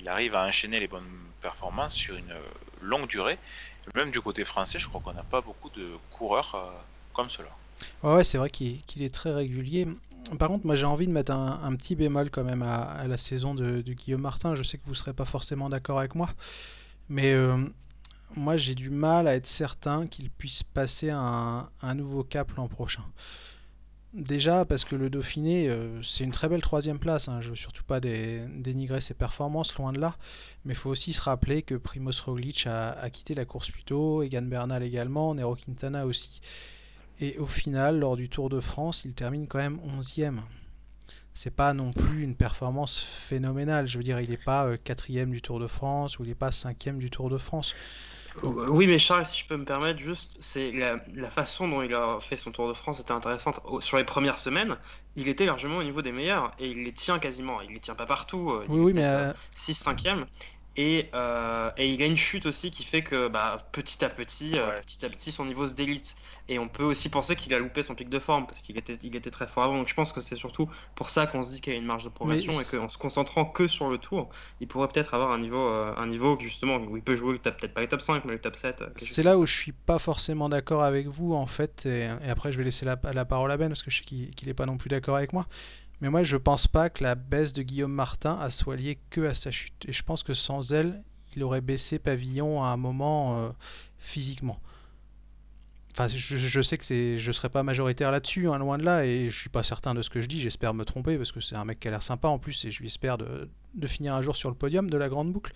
Il 0.00 0.08
arrive 0.08 0.34
à 0.34 0.46
enchaîner 0.46 0.80
les 0.80 0.88
bonnes 0.88 1.10
performances 1.40 1.94
sur 1.94 2.16
une 2.16 2.34
longue 2.80 3.08
durée. 3.08 3.38
Même 3.94 4.10
du 4.10 4.20
côté 4.20 4.44
français, 4.44 4.78
je 4.78 4.88
crois 4.88 5.00
qu'on 5.00 5.12
n'a 5.12 5.22
pas 5.22 5.40
beaucoup 5.40 5.70
de 5.70 5.96
coureurs 6.10 6.54
euh, 6.54 6.70
comme 7.12 7.28
cela. 7.28 7.48
Ouais, 8.02 8.24
c'est 8.24 8.38
vrai 8.38 8.50
qu'il 8.50 8.82
est 8.98 9.14
très 9.14 9.32
régulier. 9.32 9.86
Par 10.38 10.48
contre, 10.48 10.66
moi 10.66 10.76
j'ai 10.76 10.84
envie 10.84 11.06
de 11.06 11.12
mettre 11.12 11.32
un, 11.32 11.74
petit 11.76 11.96
bémol 11.96 12.30
quand 12.30 12.44
même 12.44 12.62
à, 12.62 13.06
la 13.06 13.18
saison 13.18 13.54
de, 13.54 13.80
Guillaume 13.80 14.20
Martin. 14.20 14.54
Je 14.54 14.62
sais 14.62 14.78
que 14.78 14.84
vous 14.84 14.92
ne 14.92 14.96
serez 14.96 15.12
pas 15.12 15.24
forcément 15.24 15.68
d'accord 15.68 15.98
avec 15.98 16.14
moi, 16.14 16.30
mais 17.08 17.32
euh, 17.32 17.56
moi 18.36 18.56
j'ai 18.56 18.74
du 18.74 18.90
mal 18.90 19.26
à 19.26 19.34
être 19.34 19.46
certain 19.46 20.06
qu'il 20.06 20.30
puisse 20.30 20.62
passer 20.62 21.10
un 21.10 21.94
nouveau 21.94 22.22
cap 22.22 22.52
l'an 22.56 22.68
prochain. 22.68 23.02
Déjà 24.12 24.64
parce 24.64 24.84
que 24.84 24.96
le 24.96 25.08
Dauphiné, 25.08 25.68
euh, 25.68 26.02
c'est 26.02 26.24
une 26.24 26.32
très 26.32 26.48
belle 26.48 26.60
troisième 26.60 26.98
place. 26.98 27.28
Hein. 27.28 27.40
Je 27.40 27.46
ne 27.46 27.50
veux 27.50 27.56
surtout 27.56 27.84
pas 27.84 28.00
dé 28.00 28.44
dénigrer 28.56 29.00
ses 29.00 29.14
performances, 29.14 29.76
loin 29.76 29.92
de 29.92 30.00
là. 30.00 30.16
Mais 30.64 30.72
il 30.72 30.76
faut 30.76 30.90
aussi 30.90 31.12
se 31.12 31.22
rappeler 31.22 31.62
que 31.62 31.76
Primoz 31.76 32.20
Roglic 32.20 32.66
a, 32.66 32.90
a, 32.90 33.08
quitté 33.10 33.34
la 33.34 33.44
course 33.44 33.70
plus 33.70 33.84
tôt, 33.84 34.22
Egan 34.22 34.42
Bernal 34.42 34.82
également, 34.82 35.32
Nero 35.36 35.54
Quintana 35.54 36.06
aussi. 36.06 36.40
Et 37.20 37.38
au 37.38 37.46
final, 37.46 38.00
lors 38.00 38.16
du 38.16 38.28
Tour 38.28 38.48
de 38.48 38.58
France, 38.58 39.04
il 39.04 39.12
termine 39.12 39.46
quand 39.46 39.58
même 39.58 39.78
11e. 40.00 40.40
C'est 41.32 41.54
pas 41.54 41.72
non 41.72 41.92
plus 41.92 42.24
une 42.24 42.34
performance 42.34 42.98
phénoménale. 42.98 43.86
Je 43.86 43.98
veux 43.98 44.04
dire, 44.04 44.20
il 44.20 44.30
n'est 44.30 44.36
pas 44.36 44.66
euh, 44.66 44.76
quatrième 44.82 45.30
du 45.30 45.40
Tour 45.40 45.60
de 45.60 45.68
France 45.68 46.18
ou 46.18 46.24
il 46.24 46.28
n'est 46.28 46.34
pas 46.34 46.50
cinquième 46.50 46.98
du 46.98 47.10
Tour 47.10 47.30
de 47.30 47.38
France. 47.38 47.74
Oui, 48.42 48.86
mais 48.86 48.98
Charles, 48.98 49.24
si 49.24 49.40
je 49.40 49.46
peux 49.46 49.56
me 49.56 49.64
permettre, 49.64 50.00
juste, 50.00 50.36
c'est 50.40 50.70
la, 50.72 51.30
façon 51.30 51.68
dont 51.68 51.82
il 51.82 51.94
a 51.94 52.18
fait 52.20 52.36
son 52.36 52.50
Tour 52.50 52.68
de 52.68 52.74
France 52.74 53.00
était 53.00 53.12
intéressante. 53.12 53.60
Sur 53.80 53.96
les 53.96 54.04
premières 54.04 54.38
semaines, 54.38 54.76
il 55.16 55.28
était 55.28 55.46
largement 55.46 55.78
au 55.78 55.82
niveau 55.82 56.02
des 56.02 56.12
meilleurs 56.12 56.52
et 56.58 56.68
il 56.68 56.84
les 56.84 56.92
tient 56.92 57.18
quasiment. 57.18 57.60
Il 57.60 57.72
les 57.72 57.80
tient 57.80 57.94
pas 57.94 58.06
partout. 58.06 58.50
Euh, 58.50 58.64
oui, 58.68 58.80
oui, 58.80 58.92
mais. 58.94 59.32
6-5e. 59.56 60.26
Et, 60.80 61.10
euh, 61.12 61.70
et, 61.76 61.92
il 61.92 62.02
a 62.02 62.06
une 62.06 62.16
chute 62.16 62.46
aussi 62.46 62.70
qui 62.70 62.84
fait 62.84 63.02
que 63.02 63.28
bah, 63.28 63.68
petit 63.70 64.02
à 64.02 64.08
petit, 64.08 64.52
euh, 64.54 64.66
ouais. 64.66 64.80
petit 64.80 65.04
à 65.04 65.10
petit, 65.10 65.30
son 65.30 65.44
niveau 65.44 65.66
se 65.66 65.74
délite. 65.74 66.14
Et 66.48 66.58
on 66.58 66.68
peut 66.68 66.84
aussi 66.84 67.10
penser 67.10 67.36
qu'il 67.36 67.52
a 67.52 67.58
loupé 67.58 67.82
son 67.82 67.94
pic 67.94 68.08
de 68.08 68.18
forme 68.18 68.46
parce 68.46 68.62
qu'il 68.62 68.78
était, 68.78 68.94
il 69.02 69.14
était 69.14 69.30
très 69.30 69.46
fort 69.46 69.64
avant. 69.64 69.76
Donc 69.76 69.88
je 69.88 69.94
pense 69.94 70.10
que 70.10 70.22
c'est 70.22 70.36
surtout 70.36 70.70
pour 70.94 71.10
ça 71.10 71.26
qu'on 71.26 71.42
se 71.42 71.50
dit 71.50 71.60
qu'il 71.60 71.74
y 71.74 71.76
a 71.76 71.78
une 71.78 71.84
marge 71.84 72.04
de 72.04 72.08
progression 72.08 72.54
Mais 72.56 72.62
et 72.62 72.78
qu'en 72.78 72.88
se 72.88 72.96
concentrant 72.96 73.44
que 73.44 73.66
sur 73.66 73.90
le 73.90 73.98
tour, 73.98 74.30
il 74.60 74.68
pourrait 74.68 74.88
peut-être 74.88 75.12
avoir 75.12 75.32
un 75.32 75.38
niveau, 75.38 75.68
euh, 75.68 75.92
un 75.98 76.06
niveau 76.06 76.38
justement 76.40 76.76
où 76.76 76.96
il 76.96 77.02
peut 77.02 77.14
jouer 77.14 77.36
peut-être 77.36 77.74
pas 77.74 77.82
le 77.82 77.88
top 77.88 78.00
5, 78.00 78.24
mais 78.24 78.32
le 78.32 78.38
top 78.38 78.56
7. 78.56 78.82
C'est 78.96 79.22
là 79.22 79.36
où 79.36 79.44
je 79.44 79.52
suis 79.52 79.72
pas 79.72 79.98
forcément 79.98 80.48
d'accord 80.48 80.82
avec 80.82 81.08
vous 81.08 81.34
en 81.34 81.46
fait. 81.46 81.84
Et, 81.84 82.08
et, 82.24 82.30
après, 82.30 82.52
je 82.52 82.56
vais 82.56 82.64
laisser 82.64 82.86
la, 82.86 82.98
la 83.12 83.26
parole 83.26 83.50
à 83.50 83.58
Ben 83.58 83.68
parce 83.68 83.82
que 83.82 83.90
je 83.90 83.98
sais 83.98 84.04
qu'il 84.04 84.30
n'est 84.46 84.54
pas 84.54 84.64
non 84.64 84.78
plus 84.78 84.88
d'accord 84.88 85.16
avec 85.16 85.34
moi. 85.34 85.46
Mais 86.00 86.10
moi, 86.10 86.22
je 86.22 86.36
pense 86.36 86.66
pas 86.66 86.88
que 86.90 87.02
la 87.02 87.14
baisse 87.14 87.52
de 87.52 87.62
Guillaume 87.62 87.92
Martin 87.92 88.38
a 88.40 88.50
soit 88.50 88.76
liée 88.76 88.98
que 89.10 89.22
à 89.22 89.34
sa 89.34 89.50
chute. 89.50 89.84
Et 89.86 89.92
je 89.92 90.02
pense 90.02 90.22
que 90.22 90.34
sans 90.34 90.72
elle, 90.72 91.02
il 91.36 91.42
aurait 91.42 91.60
baissé 91.60 91.98
pavillon 91.98 92.62
à 92.62 92.68
un 92.68 92.76
moment 92.76 93.38
euh, 93.38 93.50
physiquement. 93.98 94.58
Enfin, 95.92 96.08
je, 96.08 96.62
sais 96.62 96.78
que 96.78 96.84
c'est, 96.84 97.18
je 97.18 97.32
serais 97.32 97.48
pas 97.48 97.62
majoritaire 97.62 98.12
là-dessus, 98.12 98.48
hein, 98.48 98.58
loin 98.58 98.78
de 98.78 98.84
là, 98.84 99.04
et 99.04 99.28
je 99.28 99.38
suis 99.38 99.50
pas 99.50 99.62
certain 99.62 99.92
de 99.92 100.02
ce 100.02 100.08
que 100.08 100.22
je 100.22 100.28
dis. 100.28 100.40
J'espère 100.40 100.72
me 100.72 100.84
tromper 100.84 101.18
parce 101.18 101.32
que 101.32 101.40
c'est 101.40 101.56
un 101.56 101.64
mec 101.64 101.80
qui 101.80 101.88
a 101.88 101.90
l'air 101.90 102.02
sympa 102.02 102.28
en 102.28 102.38
plus, 102.38 102.64
et 102.64 102.72
je 102.72 102.78
lui 102.78 102.86
espère 102.86 103.18
de 103.18 103.86
finir 103.86 104.14
un 104.14 104.22
jour 104.22 104.36
sur 104.36 104.48
le 104.48 104.54
podium 104.54 104.88
de 104.88 104.96
la 104.96 105.08
grande 105.08 105.32
boucle. 105.32 105.52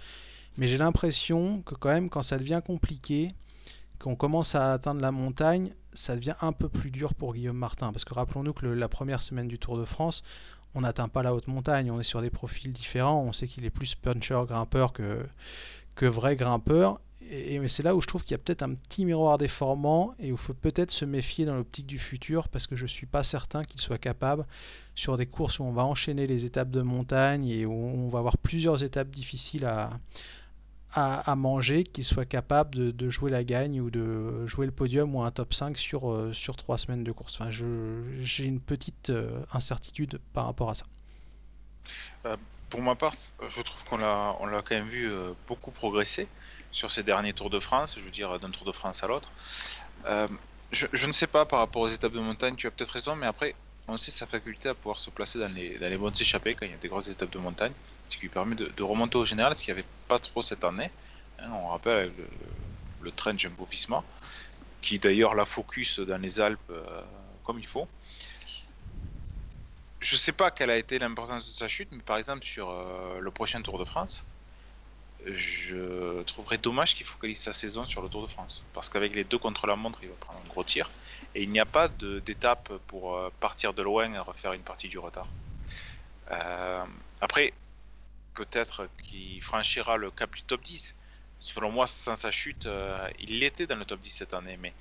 Mais 0.57 0.69
j'ai 0.69 0.77
l'impression 0.77 1.63
que 1.63 1.75
quand 1.75 1.89
même, 1.89 2.11
quand 2.11 2.23
ça 2.23 2.39
devient 2.39 2.61
compliqué, 2.65 3.35
qu'on 3.99 4.17
commence 4.17 4.55
à 4.55 4.73
atteindre 4.73 5.01
la 5.01 5.11
montagne, 5.11 5.73
ça 5.95 6.17
devient 6.17 6.35
un 6.41 6.53
peu 6.53 6.69
plus 6.69 6.91
dur 6.91 7.15
pour 7.15 7.35
Guillaume 7.35 7.57
Martin. 7.57 7.93
Parce 7.93 8.05
que 8.05 8.15
rappelons-nous 8.15 8.53
que 8.53 8.67
la 8.67 8.89
première 8.89 9.23
semaine 9.23 9.49
du 9.49 9.59
Tour 9.59 9.79
de 9.79 9.85
France, 9.85 10.23
on 10.75 10.83
n'atteint 10.83 11.09
pas 11.09 11.23
la 11.23 11.35
haute 11.35 11.47
montagne, 11.47 11.91
on 11.91 12.01
est 12.01 12.05
sur 12.05 12.21
des 12.21 12.31
profils 12.31 12.73
différents, 12.73 13.23
on 13.23 13.33
sait 13.33 13.47
qu'il 13.47 13.65
est 13.65 13.71
plus 13.71 13.95
puncher, 13.95 14.43
grimpeur 14.47 14.93
que, 14.93 15.25
que 15.95 16.07
vrai 16.07 16.37
grimpeur. 16.37 17.01
Et, 17.31 17.55
et 17.55 17.69
c'est 17.69 17.83
là 17.83 17.95
où 17.95 18.01
je 18.01 18.07
trouve 18.07 18.23
qu'il 18.23 18.33
y 18.33 18.35
a 18.35 18.39
peut-être 18.39 18.63
un 18.63 18.75
petit 18.75 19.05
miroir 19.05 19.39
déformant 19.39 20.15
et 20.19 20.31
où 20.31 20.35
il 20.35 20.39
faut 20.39 20.53
peut-être 20.53 20.91
se 20.91 21.05
méfier 21.05 21.47
dans 21.47 21.57
l'optique 21.57 21.87
du 21.87 21.99
futur 21.99 22.49
parce 22.49 22.67
que 22.67 22.77
je 22.77 22.83
ne 22.83 22.89
suis 22.89 23.07
pas 23.07 23.23
certain 23.23 23.65
qu'il 23.65 23.81
soit 23.81 23.99
capable, 23.99 24.45
sur 24.95 25.17
des 25.17 25.27
courses 25.27 25.59
où 25.59 25.65
on 25.65 25.73
va 25.73 25.85
enchaîner 25.85 26.27
les 26.27 26.45
étapes 26.45 26.71
de 26.71 26.83
montagne 26.83 27.47
et 27.47 27.65
où 27.65 27.73
on 27.73 28.11
va 28.11 28.19
avoir 28.19 28.37
plusieurs 28.37 28.83
étapes 28.83 29.11
difficiles 29.11 29.65
à, 29.65 29.91
à, 30.97 31.35
manger, 31.35 31.83
qu'il 31.83 32.05
soit 32.05 32.25
capable 32.25 32.95
de, 32.95 33.11
jouer 33.11 33.31
la 33.31 33.43
gagne 33.43 33.81
ou 33.81 33.91
de 33.91 34.47
jouer 34.47 34.67
le 34.67 34.73
podium 34.73 35.15
ou 35.15 35.23
un 35.23 35.31
top 35.31 35.53
5 35.53 35.77
sur, 35.77 36.11
euh, 36.11 36.33
sur 36.33 36.57
3 36.57 36.79
semaines 36.79 37.03
de 37.03 37.11
course. 37.11 37.41
Enfin, 37.41 37.51
J'ai 37.51 38.45
une 38.45 38.61
petite 38.61 39.11
euh, 39.11 39.41
incertitude 39.53 40.21
par 40.33 40.47
rapport 40.47 40.71
à 40.71 40.75
ça. 40.75 40.87
Euh, 42.27 42.37
pour 42.71 42.81
ma 42.81 42.95
part, 42.95 43.15
je 43.49 43.61
trouve 43.63 43.85
qu'on 43.85 43.99
l'a 43.99 44.37
quand 44.65 44.75
même 44.75 44.89
vu 44.89 45.09
beaucoup 45.47 45.71
progresser 45.71 46.29
sur 46.71 46.91
ces 46.91 47.03
derniers 47.03 47.33
Tours 47.33 47.51
de 47.51 47.61
France, 47.61 47.97
je 47.99 48.05
veux 48.05 48.11
dire 48.11 48.39
d'un 48.41 48.51
Tour 48.51 48.65
de 48.65 48.73
France 48.73 49.05
à 49.05 49.07
l'autre. 49.07 49.31
Je, 50.73 51.07
ne 51.07 51.13
sais 51.13 51.29
pas 51.29 51.45
par 51.45 51.61
rapport 51.61 51.83
aux 51.83 51.89
étapes 51.89 52.13
de 52.13 52.21
montagne, 52.21 52.57
tu 52.57 52.67
as 52.67 52.73
peut-être 52.73 52.91
raison, 52.91 53.15
mais 53.15 53.27
après, 53.27 53.55
on 53.89 53.97
sa 53.97 54.27
faculté 54.27 54.69
à 54.69 54.75
pouvoir 54.75 54.99
se 54.99 55.11
placer 55.11 55.39
dans 55.39 55.49
les, 55.49 55.79
dans 55.79 55.89
les 55.89 55.97
bonnes 55.97 56.15
échappées 56.19 56.55
quand 56.55 56.67
il 56.67 56.73
y 56.73 56.75
a 56.75 56.79
des 56.79 56.89
grosses 56.89 57.09
étapes 57.09 57.31
de 57.31 57.39
montagne, 57.39 57.73
ce 58.09 58.17
qui 58.17 58.23
lui 58.23 58.29
permet 58.29 58.55
de, 58.55 58.67
de 58.67 58.83
remonter 58.83 59.19
au 59.19 59.25
général, 59.25 59.55
ce 59.55 59.63
qu'il 59.63 59.75
n'y 59.75 59.81
avait 59.81 59.89
pas 60.09 60.19
trop 60.19 60.43
cette 60.43 60.65
année. 60.65 60.91
Hein, 61.39 61.51
on 61.53 61.69
rappelle 61.69 62.13
le, 62.17 62.29
le 63.03 63.13
train 63.13 63.37
Jumbo 63.37 63.67
Visma, 63.71 64.03
qui 64.81 64.99
d'ailleurs 64.99 65.35
la 65.35 65.45
focus 65.45 66.01
dans 66.01 66.19
les 66.19 66.41
Alpes 66.41 66.61
euh, 66.71 67.03
comme 67.45 67.59
il 67.59 67.67
faut. 67.67 67.87
Je 70.01 70.15
ne 70.15 70.19
sais 70.19 70.33
pas 70.33 70.51
quelle 70.51 70.71
a 70.71 70.77
été 70.77 70.99
l'importance 70.99 71.47
de 71.47 71.53
sa 71.53 71.69
chute, 71.69 71.89
mais 71.93 72.03
par 72.03 72.17
exemple 72.19 72.45
sur 72.45 72.71
euh, 72.71 73.21
le 73.21 73.31
prochain 73.31 73.63
Tour 73.63 73.79
de 73.79 73.85
France, 73.85 74.25
je 75.27 76.23
trouverais 76.23 76.59
dommage 76.59 76.95
qu'il 76.95 77.07
focalise 77.07 77.39
sa 77.39 77.53
saison 77.53 77.85
sur 77.85 78.03
le 78.03 78.09
Tour 78.09 78.23
de 78.23 78.27
France. 78.27 78.65
Parce 78.73 78.89
qu'avec 78.89 79.15
les 79.15 79.25
deux 79.25 79.39
contre 79.39 79.67
la 79.67 79.77
montre, 79.77 79.99
il 80.03 80.09
va 80.09 80.15
prendre 80.17 80.41
un 80.45 80.49
gros 80.49 80.65
tir. 80.65 80.91
Et 81.35 81.43
il 81.43 81.51
n'y 81.51 81.61
a 81.61 81.65
pas 81.65 81.89
d'étape 81.89 82.73
pour 82.87 83.17
euh, 83.17 83.31
partir 83.41 83.73
de 83.73 83.83
loin 83.83 84.13
et 84.13 84.19
refaire 84.19 84.53
une 84.53 84.63
partie 84.63 84.89
du 84.89 84.99
retard. 84.99 85.27
Euh, 86.31 86.85
après, 87.21 87.53
peut-être 88.35 88.89
qu'il 89.03 89.43
franchira 89.43 89.97
le 89.97 90.11
cap 90.11 90.35
du 90.35 90.43
top 90.43 90.63
10. 90.63 90.95
Selon 91.41 91.71
moi, 91.71 91.87
sans 91.87 92.15
sa 92.15 92.31
chute, 92.31 92.67
euh, 92.67 93.09
il 93.19 93.43
était 93.43 93.67
dans 93.67 93.77
le 93.77 93.85
top 93.85 94.01
10 94.01 94.11
cette 94.11 94.35
année. 94.35 94.59
Mais, 94.61 94.73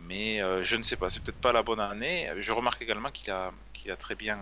mais 0.00 0.64
je 0.64 0.76
ne 0.76 0.82
sais 0.82 0.96
pas, 0.96 1.10
c'est 1.10 1.22
peut-être 1.22 1.40
pas 1.40 1.52
la 1.52 1.62
bonne 1.62 1.80
année. 1.80 2.28
Je 2.40 2.52
remarque 2.52 2.82
également 2.82 3.10
qu'il 3.10 3.30
a, 3.30 3.52
qu'il 3.72 3.90
a 3.90 3.96
très 3.96 4.16
bien 4.16 4.40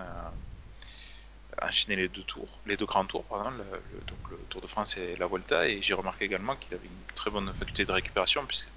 enchaîné 1.60 1.96
les 1.96 2.08
deux 2.08 2.22
tours, 2.22 2.48
les 2.66 2.76
deux 2.76 2.86
grands 2.86 3.04
tours, 3.04 3.24
pardon, 3.24 3.50
le, 3.50 3.64
donc 4.06 4.18
le 4.30 4.36
Tour 4.48 4.60
de 4.60 4.66
France 4.66 4.96
et 4.96 5.16
la 5.16 5.26
Volta. 5.26 5.68
Et 5.68 5.82
j'ai 5.82 5.94
remarqué 5.94 6.24
également 6.24 6.56
qu'il 6.56 6.74
avait 6.74 6.86
une 6.86 7.14
très 7.14 7.30
bonne 7.30 7.52
faculté 7.52 7.84
de 7.84 7.92
récupération, 7.92 8.44
puisque 8.46 8.68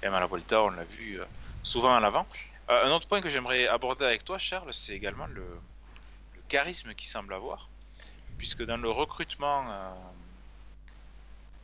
quand 0.00 0.08
même 0.08 0.14
à 0.14 0.20
la 0.20 0.26
Volta, 0.26 0.62
on 0.62 0.70
l'a 0.70 0.84
vu 0.84 1.20
euh, 1.20 1.24
souvent 1.62 1.94
à 1.94 2.00
l'avant. 2.00 2.26
Euh, 2.70 2.86
un 2.86 2.90
autre 2.90 3.08
point 3.08 3.20
que 3.20 3.30
j'aimerais 3.30 3.66
aborder 3.68 4.04
avec 4.04 4.24
toi, 4.24 4.38
Charles, 4.38 4.74
c'est 4.74 4.94
également 4.94 5.26
le, 5.26 5.44
charisme 6.48 6.94
qu'il 6.94 7.08
semble 7.08 7.32
avoir, 7.32 7.70
puisque 8.36 8.62
dans 8.64 8.76
le 8.76 8.90
recrutement 8.90 9.64
euh, 9.70 9.90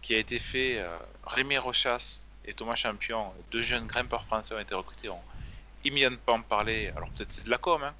qui 0.00 0.14
a 0.14 0.18
été 0.18 0.38
fait, 0.38 0.82
Rémi 1.26 1.58
Rochas 1.58 2.22
et 2.46 2.54
Thomas 2.54 2.76
Champion, 2.76 3.30
deux 3.50 3.60
jeunes 3.60 3.86
grimpeurs 3.86 4.24
français 4.24 4.54
ont 4.54 4.58
été 4.58 4.74
recrutés, 4.74 5.10
ont 5.10 5.22
immédiatement 5.84 6.40
parler, 6.40 6.90
alors 6.96 7.10
peut-être 7.10 7.30
c'est 7.30 7.44
de 7.44 7.50
la 7.50 7.58
com, 7.58 7.82
hein, 7.82 7.94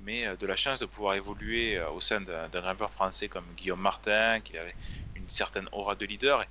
mais 0.00 0.26
euh, 0.26 0.36
de 0.36 0.46
la 0.46 0.56
chance 0.56 0.78
de 0.78 0.86
pouvoir 0.86 1.14
évoluer 1.14 1.76
euh, 1.76 1.90
au 1.90 2.00
sein 2.00 2.20
d'un 2.20 2.48
grimpeur 2.48 2.90
français 2.90 3.28
comme 3.28 3.44
Guillaume 3.56 3.80
Martin, 3.80 4.40
qui 4.40 4.56
avait 4.56 4.74
une 5.14 5.28
certaine 5.28 5.68
aura 5.72 5.94
de 5.94 6.06
leader. 6.06 6.44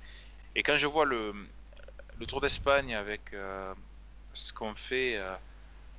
Et, 0.54 0.62
quand 0.62 0.76
je 0.76 0.86
vois 0.86 1.04
le, 1.04 1.34
Tour 2.26 2.40
d'Espagne 2.40 2.94
avec 2.94 3.32
euh, 3.32 3.72
ce 4.32 4.52
qu'on 4.52 4.74
fait, 4.74 5.20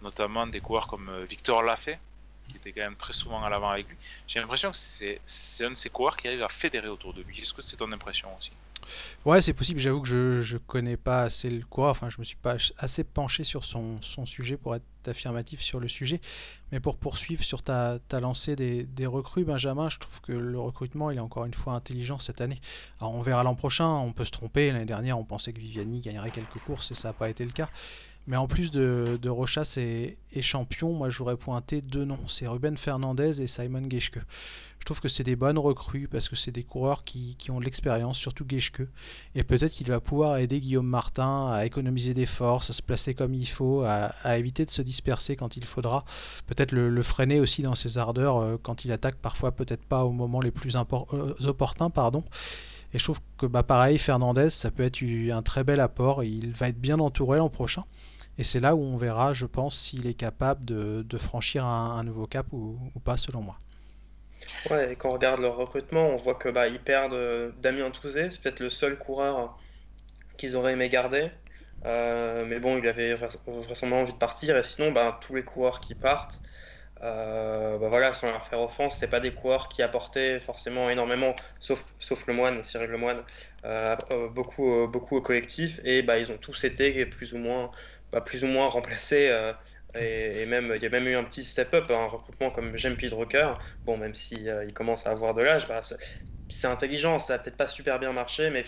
notamment 0.01 0.45
des 0.47 0.59
coureurs 0.59 0.87
comme 0.87 1.23
Victor 1.23 1.63
Lafay, 1.63 1.97
qui 2.49 2.57
était 2.57 2.71
quand 2.71 2.81
même 2.81 2.95
très 2.95 3.13
souvent 3.13 3.43
à 3.43 3.49
l'avant 3.49 3.69
avec 3.69 3.87
lui, 3.87 3.97
j'ai 4.27 4.39
l'impression 4.39 4.71
que 4.71 4.77
c'est 4.77 5.65
un 5.65 5.71
de 5.71 5.75
ces 5.75 5.89
coureurs 5.89 6.17
qui 6.17 6.27
arrive 6.27 6.43
à 6.43 6.49
fédérer 6.49 6.89
autour 6.89 7.13
de 7.13 7.21
lui. 7.21 7.39
Est-ce 7.41 7.53
que 7.53 7.61
c'est 7.61 7.77
ton 7.77 7.91
impression 7.91 8.29
aussi? 8.37 8.51
Ouais, 9.25 9.41
c'est 9.41 9.53
possible. 9.53 9.79
J'avoue 9.79 10.01
que 10.01 10.07
je, 10.07 10.41
je 10.41 10.57
connais 10.57 10.97
pas 10.97 11.23
assez 11.23 11.49
le 11.49 11.65
coureur. 11.65 11.91
Enfin, 11.91 12.09
je 12.09 12.17
me 12.19 12.23
suis 12.23 12.37
pas 12.37 12.55
assez 12.77 13.03
penché 13.03 13.43
sur 13.43 13.65
son, 13.65 13.99
sujet 14.25 14.57
pour 14.57 14.75
être 14.75 14.83
affirmatif 15.05 15.61
sur 15.61 15.79
le 15.79 15.87
sujet. 15.87 16.21
Mais 16.71 16.79
pour 16.79 16.97
poursuivre 16.97 17.43
sur 17.43 17.61
ta, 17.61 17.99
ta 18.07 18.19
lancée 18.19 18.55
des, 18.55 18.83
des, 18.83 19.05
recrues, 19.05 19.43
Benjamin, 19.43 19.89
je 19.89 19.97
trouve 19.97 20.21
que 20.21 20.31
le 20.31 20.59
recrutement, 20.59 21.11
il 21.11 21.17
est 21.17 21.21
encore 21.21 21.45
une 21.45 21.53
fois 21.53 21.73
intelligent 21.73 22.19
cette 22.19 22.41
année. 22.41 22.61
Alors, 22.99 23.13
on 23.13 23.21
verra 23.21 23.43
l'an 23.43 23.55
prochain. 23.55 23.87
On 23.87 24.11
peut 24.11 24.25
se 24.25 24.31
tromper. 24.31 24.71
L'année 24.71 24.85
dernière, 24.85 25.19
on 25.19 25.25
pensait 25.25 25.53
que 25.53 25.59
Viviani 25.59 26.01
gagnerait 26.01 26.31
quelques 26.31 26.59
courses 26.59 26.91
et 26.91 26.95
ça 26.95 27.09
n'a 27.09 27.13
pas 27.13 27.29
été 27.29 27.45
le 27.45 27.51
cas. 27.51 27.69
Mais 28.29 28.37
en 28.37 28.47
plus 28.47 28.69
de, 28.69 29.17
de 29.19 29.27
Rochas 29.27 29.73
et, 29.77 30.15
Champion, 30.43 30.93
moi, 30.93 31.09
j'aurais 31.09 31.35
pointé 31.35 31.81
deux 31.81 32.05
noms. 32.05 32.19
C'est 32.27 32.45
Ruben 32.45 32.77
Fernandez 32.77 33.41
et 33.41 33.47
Simon 33.47 33.89
Geschke. 33.89 34.19
Je 34.77 34.85
trouve 34.85 35.01
que 35.01 35.07
c'est 35.07 35.23
des 35.23 35.35
bonnes 35.35 35.57
recrues 35.57 36.07
parce 36.07 36.29
que 36.29 36.35
c'est 36.35 36.51
des 36.51 36.61
coureurs 36.61 37.03
qui, 37.03 37.35
ont 37.49 37.59
de 37.59 37.65
l'expérience, 37.65 38.19
surtout 38.19 38.45
Geschke. 38.47 38.83
Et 39.33 39.41
peut-être 39.41 39.71
qu'il 39.71 39.87
va 39.87 39.99
pouvoir 39.99 40.37
aider 40.37 40.59
Guillaume 40.59 40.85
Martin 40.85 41.49
à 41.51 41.65
économiser 41.65 42.13
des 42.13 42.27
forces, 42.27 42.69
à 42.69 42.73
se 42.73 42.83
placer 42.83 43.15
comme 43.15 43.33
il 43.33 43.47
faut, 43.47 43.81
à, 43.83 44.37
éviter 44.37 44.63
de 44.63 44.69
se 44.69 44.83
disperser 44.83 45.35
quand 45.35 45.57
il 45.57 45.65
faudra. 45.65 46.05
Peut-être 46.45 46.71
le, 46.71 47.01
freiner 47.01 47.39
aussi 47.39 47.63
dans 47.63 47.73
ses 47.73 47.97
ardeurs 47.97 48.37
euh, 48.37 48.57
quand 48.61 48.85
il 48.85 48.91
attaque 48.91 49.15
parfois 49.15 49.53
peut-être 49.53 49.83
pas 49.83 50.05
au 50.05 50.11
moment 50.11 50.39
les 50.39 50.51
plus 50.51 50.75
euh, 50.75 51.33
opportuns. 51.47 51.89
Pardon. 51.89 52.23
Et 52.93 52.99
je 52.99 53.03
trouve 53.03 53.21
que 53.39 53.47
bah, 53.47 53.63
pareil, 53.63 53.97
Fernandez, 53.97 54.51
ça 54.51 54.69
peut 54.69 54.83
être 54.83 55.01
un 55.03 55.41
très 55.41 55.63
bel 55.63 55.79
apport. 55.79 56.23
Il 56.23 56.51
va 56.51 56.69
être 56.69 56.79
bien 56.79 56.99
entouré 56.99 57.39
l'an 57.39 57.49
prochain. 57.49 57.85
Et 58.39 58.45
c'est 58.45 58.61
là 58.61 58.73
où 58.73 58.81
on 58.81 58.95
verra, 58.95 59.33
je 59.33 59.45
pense, 59.45 59.77
s'il 59.77 60.07
est 60.07 60.13
capable 60.13 60.63
de, 60.63 61.17
franchir 61.17 61.65
un, 61.65 62.01
nouveau 62.05 62.25
cap 62.25 62.45
ou, 62.53 62.79
pas, 63.03 63.17
selon 63.17 63.41
moi. 63.41 63.59
Ouais, 64.69 64.93
et 64.93 64.95
quand 64.95 65.09
on 65.09 65.13
regarde 65.13 65.41
leur 65.41 65.57
recrutement, 65.57 66.07
on 66.07 66.15
voit 66.15 66.35
que 66.35 66.47
bah, 66.47 66.69
ils 66.69 66.79
perdent 66.79 67.13
euh, 67.13 67.51
Damien 67.61 67.91
Touzé, 67.91 68.31
c'est 68.31 68.41
peut-être 68.41 68.61
le 68.61 68.69
seul 68.69 68.97
coureur 68.97 69.59
qu'ils 70.37 70.55
auraient 70.55 70.71
aimé 70.71 70.87
garder. 70.87 71.29
Euh, 71.85 72.45
mais 72.45 72.61
bon, 72.61 72.77
il 72.77 72.87
avait 72.87 73.13
vraisemblablement 73.13 74.01
envie 74.03 74.13
de 74.13 74.17
partir. 74.17 74.55
Et 74.55 74.63
sinon, 74.63 74.93
ben, 74.93 75.17
tous 75.19 75.35
les 75.35 75.43
coureurs 75.43 75.81
qui 75.81 75.93
partent, 75.93 76.39
euh, 77.01 77.77
bah 77.77 77.87
voilà, 77.87 78.11
sans 78.11 78.29
leur 78.29 78.45
faire 78.47 78.59
offense, 78.61 78.97
c'est 78.99 79.07
pas 79.07 79.21
des 79.21 79.31
coureurs 79.31 79.69
qui 79.69 79.81
apportaient 79.81 80.39
forcément 80.39 80.89
énormément, 80.89 81.33
sauf, 81.59 81.83
le 82.27 82.33
moine, 82.33 82.61
Cyril 82.63 82.89
Lemoine, 82.89 83.23
euh, 83.63 83.95
euh, 84.11 84.27
beaucoup, 84.27 84.87
beaucoup 84.87 85.15
au 85.15 85.21
collectif, 85.21 85.79
et 85.85 86.01
bah, 86.01 86.17
ils 86.19 86.31
ont 86.31 86.37
tous 86.37 86.63
été 86.65 87.05
plus 87.05 87.33
ou 87.33 87.37
moins, 87.37 87.71
bah, 88.11 88.21
plus 88.21 88.43
ou 88.43 88.47
moins 88.47 88.67
remplacés, 88.67 89.29
euh, 89.29 89.53
et, 89.95 90.45
même, 90.45 90.73
il 90.75 90.83
y 90.83 90.85
a 90.85 90.89
même 90.89 91.07
eu 91.07 91.15
un 91.15 91.23
petit 91.23 91.43
step-up, 91.45 91.89
un 91.89 92.07
recrutement 92.07 92.51
comme 92.51 92.77
James 92.77 92.95
Drucker, 92.95 93.53
bon, 93.85 93.97
même 93.97 94.13
si, 94.15 94.49
euh, 94.49 94.63
il 94.65 94.73
commence 94.73 95.07
à 95.07 95.11
avoir 95.11 95.33
de 95.33 95.41
l'âge, 95.41 95.67
bah, 95.67 95.81
c'est 96.49 96.67
intelligent, 96.67 97.19
ça 97.19 97.35
a 97.35 97.39
peut-être 97.39 97.57
pas 97.57 97.67
super 97.67 97.99
bien 97.99 98.13
marché, 98.13 98.49
mais 98.51 98.63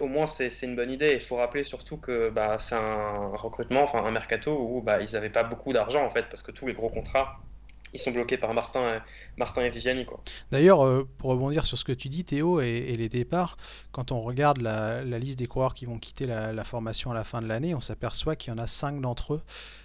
au 0.00 0.06
moins 0.06 0.26
c'est 0.26 0.50
une 0.62 0.76
bonne 0.76 0.90
idée. 0.90 1.14
Il 1.14 1.20
faut 1.20 1.36
rappeler 1.36 1.64
surtout 1.64 1.98
que 1.98 2.30
bah, 2.30 2.58
c'est 2.58 2.74
un 2.74 3.28
recrutement, 3.36 3.82
enfin 3.82 4.04
un 4.04 4.10
mercato 4.10 4.52
où 4.58 4.84
ils 5.00 5.12
n'avaient 5.12 5.30
pas 5.30 5.44
beaucoup 5.44 5.72
d'argent 5.72 6.04
en 6.04 6.10
fait, 6.10 6.28
parce 6.28 6.42
que 6.42 6.52
tous 6.52 6.66
les 6.66 6.74
gros 6.74 6.90
contrats 6.90 7.47
ils 7.92 8.00
sont 8.00 8.10
bloqués 8.10 8.38
par 8.38 8.54
Martin 8.54 9.00
Martin 9.36 9.62
et 9.62 9.70
Viviani. 9.70 10.04
D'ailleurs, 10.50 10.84
euh, 10.84 11.08
pour 11.18 11.30
rebondir 11.30 11.66
sur 11.66 11.78
ce 11.78 11.84
que 11.84 11.92
tu 11.92 12.08
dis, 12.08 12.24
Théo, 12.24 12.60
et, 12.60 12.96
les 12.96 13.08
départs, 13.08 13.56
quand 13.92 14.12
on 14.12 14.20
regarde 14.20 14.58
la, 14.58 15.02
liste 15.18 15.38
des 15.38 15.46
coureurs 15.46 15.74
qui 15.74 15.86
vont 15.86 15.98
quitter 15.98 16.26
la, 16.26 16.64
formation 16.64 17.10
à 17.10 17.14
la 17.14 17.24
fin 17.24 17.40
de 17.40 17.46
l'année, 17.46 17.74
on 17.74 17.80
s'aperçoit 17.80 18.36
qu'il 18.36 18.52
y 18.52 18.54
en 18.54 18.58
a 18.58 18.66
5 18.66 19.00
d'entre 19.00 19.34
eux, 19.34 19.42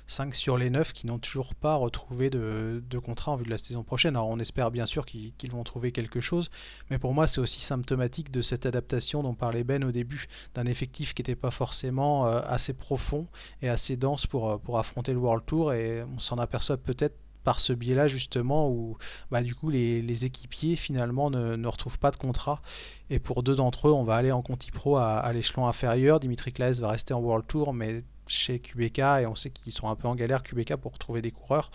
5 0.08 0.36
sur 0.36 0.58
les 0.58 0.70
9 0.70 0.92
qui 0.92 1.08
n'ont 1.08 1.20
toujours 1.20 1.56
pas 1.56 1.76
retrouvé 1.76 2.30
de, 2.30 2.82
contrat 3.04 3.32
en 3.32 3.36
vue 3.38 3.46
de 3.46 3.50
la 3.50 3.58
saison 3.58 3.84
prochaine. 3.84 4.16
Alors 4.16 4.30
on 4.30 4.40
espère 4.40 4.72
bien 4.72 4.86
sûr 4.86 5.06
qu'ils 5.06 5.52
vont 5.52 5.64
trouver 5.64 5.92
quelque 5.92 6.20
chose, 6.20 6.50
mais 6.90 6.98
pour 6.98 7.14
moi 7.14 7.28
c'est 7.28 7.40
aussi 7.40 7.62
symptomatique 7.62 8.32
de 8.32 8.42
cette 8.42 8.66
adaptation 8.66 9.24
dont 9.24 9.34
parlait 9.34 9.64
Ben 9.64 9.84
au 9.84 9.92
début, 9.92 10.28
d'un 10.56 10.66
effectif 10.66 11.14
qui 11.14 11.22
n'était 11.22 11.36
pas 11.36 11.52
forcément 11.52 12.28
euh, 12.28 12.42
assez 12.46 12.74
profond 12.74 13.28
et 13.62 13.70
assez 13.70 13.96
dense 13.96 14.26
euh, 14.34 14.58
pour 14.58 14.78
affronter 14.78 15.14
le 15.14 15.20
World 15.20 15.46
Tour, 15.46 15.74
et 15.74 16.04
on 16.04 16.20
s'en 16.20 16.38
aperçoit 16.38 16.78
peut-être 16.78 17.16
par 17.44 17.60
ce 17.60 17.74
biais-là 17.74 18.08
justement 18.08 18.70
où 18.70 18.98
bah, 19.32 19.42
du 19.42 19.56
coup 19.56 19.70
les, 19.70 20.26
équipiers 20.26 20.76
finalement 20.76 21.30
ne, 21.30 21.68
retrouvent 21.68 22.00
pas 22.00 22.12
de 22.12 22.18
contrat. 22.18 22.62
Et 23.10 23.20
pour 23.20 23.44
deux 23.44 23.56
d'entre 23.56 23.90
eux 23.90 23.92
on 23.92 24.04
va 24.04 24.16
aller 24.16 24.32
en 24.32 24.42
Conti 24.42 24.72
Pro 24.72 24.98
à, 24.98 25.32
l'échelon 25.34 25.68
inférieur. 25.68 26.20
Dimitri 26.20 26.54
Claes 26.54 26.80
va 26.80 26.90
rester 26.90 27.14
en 27.14 27.20
World 27.20 27.46
Tour 27.48 27.74
mais 27.74 28.04
chez 28.28 28.60
QBK 28.60 29.00
et 29.00 29.26
on 29.28 29.36
sait 29.36 29.50
qu'ils 29.50 29.74
sont 29.74 29.90
un 29.90 29.96
peu 29.96 30.08
en 30.08 30.16
galère 30.16 30.44
QBK 30.44 30.76
pour 30.76 30.98
trouver 30.98 31.22
des 31.22 31.32
coureurs. 31.32 31.72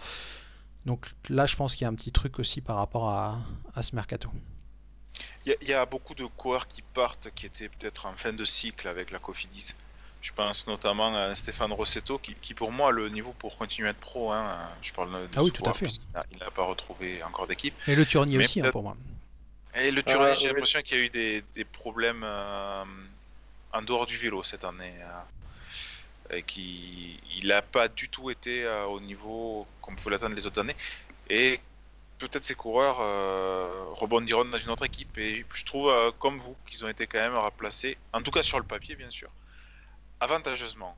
Donc 0.86 1.12
là 1.28 1.46
je 1.46 1.56
pense 1.56 1.74
qu'il 1.74 1.82
y 1.82 1.86
a 1.86 1.88
un 1.88 1.94
petit 1.94 2.12
truc 2.12 2.38
aussi 2.38 2.60
par 2.60 2.76
rapport 2.76 3.10
à, 3.10 3.40
ce 3.82 3.94
mercato. 3.94 4.30
Il 5.46 5.56
y, 5.62 5.66
y, 5.66 5.72
a 5.72 5.84
beaucoup 5.86 6.14
de 6.14 6.26
coureurs 6.26 6.68
qui 6.68 6.82
partent 6.82 7.30
qui 7.34 7.46
étaient 7.46 7.68
peut-être 7.68 8.06
en 8.06 8.12
fin 8.12 8.32
de 8.32 8.44
cycle 8.44 8.86
avec 8.86 9.10
la 9.10 9.18
Cofidis 9.18 9.74
je 10.20 10.32
pense 10.32 10.66
notamment 10.66 11.14
à 11.14 11.34
Stéphane 11.34 11.72
Rossetto, 11.72 12.18
qui, 12.18 12.34
qui, 12.34 12.54
pour 12.54 12.72
moi 12.72 12.88
a 12.88 12.92
le 12.92 13.08
niveau 13.08 13.32
pour 13.38 13.56
continuer 13.56 13.88
à 13.88 13.92
être 13.92 13.98
pro. 13.98 14.32
Hein. 14.32 14.58
Je 14.82 14.92
parle 14.92 15.12
de 15.12 15.28
ah 15.36 15.42
oui, 15.42 15.52
tout 15.52 15.62
à 15.64 15.72
fait. 15.72 15.86
Il 16.32 16.38
n'a 16.38 16.50
pas 16.50 16.64
retrouvé 16.64 17.22
encore 17.22 17.46
d'équipe. 17.46 17.74
Et 17.86 17.94
le 17.94 18.04
Tournier 18.04 18.38
aussi, 18.38 18.60
hein, 18.60 18.70
pour 18.70 18.82
moi. 18.82 18.96
Et 19.76 19.90
le 19.90 20.02
Tournier, 20.02 20.30
ah, 20.30 20.34
j'ai 20.34 20.48
oui. 20.48 20.54
l'impression 20.54 20.82
qu'il 20.82 20.98
y 20.98 21.00
a 21.00 21.04
eu 21.04 21.08
des, 21.08 21.44
des 21.54 21.64
problèmes 21.64 22.22
euh, 22.24 22.84
en 23.72 23.82
dehors 23.82 24.06
du 24.06 24.16
vélo 24.16 24.42
cette 24.42 24.64
année. 24.64 24.94
Euh, 25.00 25.20
et 26.30 26.42
qu'il 26.42 27.46
n'a 27.46 27.62
pas 27.62 27.88
du 27.88 28.08
tout 28.08 28.30
été 28.30 28.64
euh, 28.64 28.84
au 28.84 29.00
niveau 29.00 29.66
qu'on 29.80 29.94
pouvait 29.94 30.10
l'attendre 30.10 30.34
les 30.34 30.46
autres 30.46 30.60
années. 30.60 30.76
Et 31.30 31.60
peut-être 32.18 32.44
ces 32.44 32.54
coureurs 32.54 32.98
euh, 33.00 33.84
rebondiront 33.92 34.44
dans 34.44 34.58
une 34.58 34.70
autre 34.70 34.84
équipe. 34.84 35.16
Et 35.18 35.44
je 35.52 35.64
trouve, 35.64 35.88
euh, 35.88 36.10
comme 36.18 36.38
vous, 36.38 36.56
qu'ils 36.66 36.84
ont 36.84 36.88
été 36.88 37.06
quand 37.06 37.20
même 37.20 37.36
remplacés, 37.36 37.96
en 38.12 38.22
tout 38.22 38.30
cas 38.30 38.42
sur 38.42 38.58
le 38.58 38.64
papier, 38.64 38.94
bien 38.96 39.10
sûr, 39.10 39.30
avantageusement. 40.20 40.96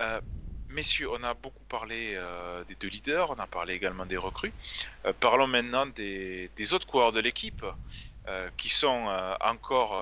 Euh, 0.00 0.20
messieurs, 0.68 1.10
on 1.10 1.22
a 1.22 1.34
beaucoup 1.34 1.64
parlé 1.68 2.14
euh, 2.16 2.64
des 2.64 2.74
deux 2.74 2.88
leaders, 2.88 3.30
on 3.30 3.38
a 3.38 3.46
parlé 3.46 3.74
également 3.74 4.06
des 4.06 4.16
recrues. 4.16 4.52
Euh, 5.04 5.12
parlons 5.18 5.46
maintenant 5.46 5.86
des, 5.86 6.50
des, 6.56 6.74
autres 6.74 6.86
coureurs 6.86 7.12
de 7.12 7.20
l'équipe 7.20 7.64
qui 8.58 8.68
sont 8.68 9.06
encore, 9.40 9.92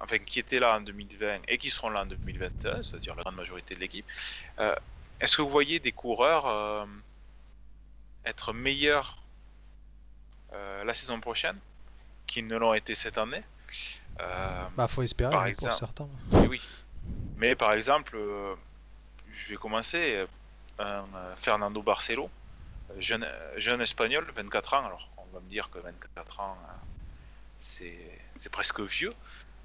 enfin 0.00 0.18
qui 0.18 0.38
étaient 0.38 0.60
là 0.60 0.76
en 0.76 0.80
2020 0.80 1.40
et 1.48 1.58
qui 1.58 1.68
seront 1.68 1.90
là 1.90 2.02
en 2.02 2.06
2021, 2.06 2.80
c'est-à-dire 2.80 3.16
la 3.16 3.24
grande 3.24 3.34
majorité 3.34 3.74
de 3.74 3.80
l'équipe. 3.80 4.06
Est-ce 5.18 5.36
que 5.36 5.42
vous 5.42 5.48
voyez 5.48 5.80
des 5.80 5.90
coureurs 5.90 6.86
être 8.24 8.52
meilleurs 8.52 9.16
la 10.52 10.94
saison 10.94 11.18
prochaine 11.18 11.58
qu'ils 12.28 12.46
ne 12.46 12.56
l'ont 12.56 12.72
été 12.72 12.94
cette 12.94 13.18
année? 13.18 13.42
Bah, 14.16 14.86
faut 14.86 15.02
espérer 15.02 15.32
par 15.32 15.42
hein, 15.42 15.46
exemple. 15.46 15.70
pour 15.70 15.78
certains. 15.80 16.08
Oui, 16.48 16.60
mais 17.36 17.54
par 17.54 17.72
exemple, 17.72 18.16
euh, 18.16 18.54
je 19.32 19.50
vais 19.50 19.56
commencer 19.56 20.26
un 20.78 21.04
euh, 21.14 21.34
Fernando 21.36 21.82
Barcelo, 21.82 22.30
jeune, 22.98 23.26
jeune 23.56 23.80
espagnol, 23.80 24.26
24 24.34 24.74
ans. 24.74 24.86
Alors, 24.86 25.08
on 25.18 25.34
va 25.34 25.40
me 25.40 25.48
dire 25.48 25.70
que 25.70 25.78
24 25.78 26.40
ans, 26.40 26.56
c'est 27.58 28.50
presque 28.50 28.80
vieux, 28.80 29.12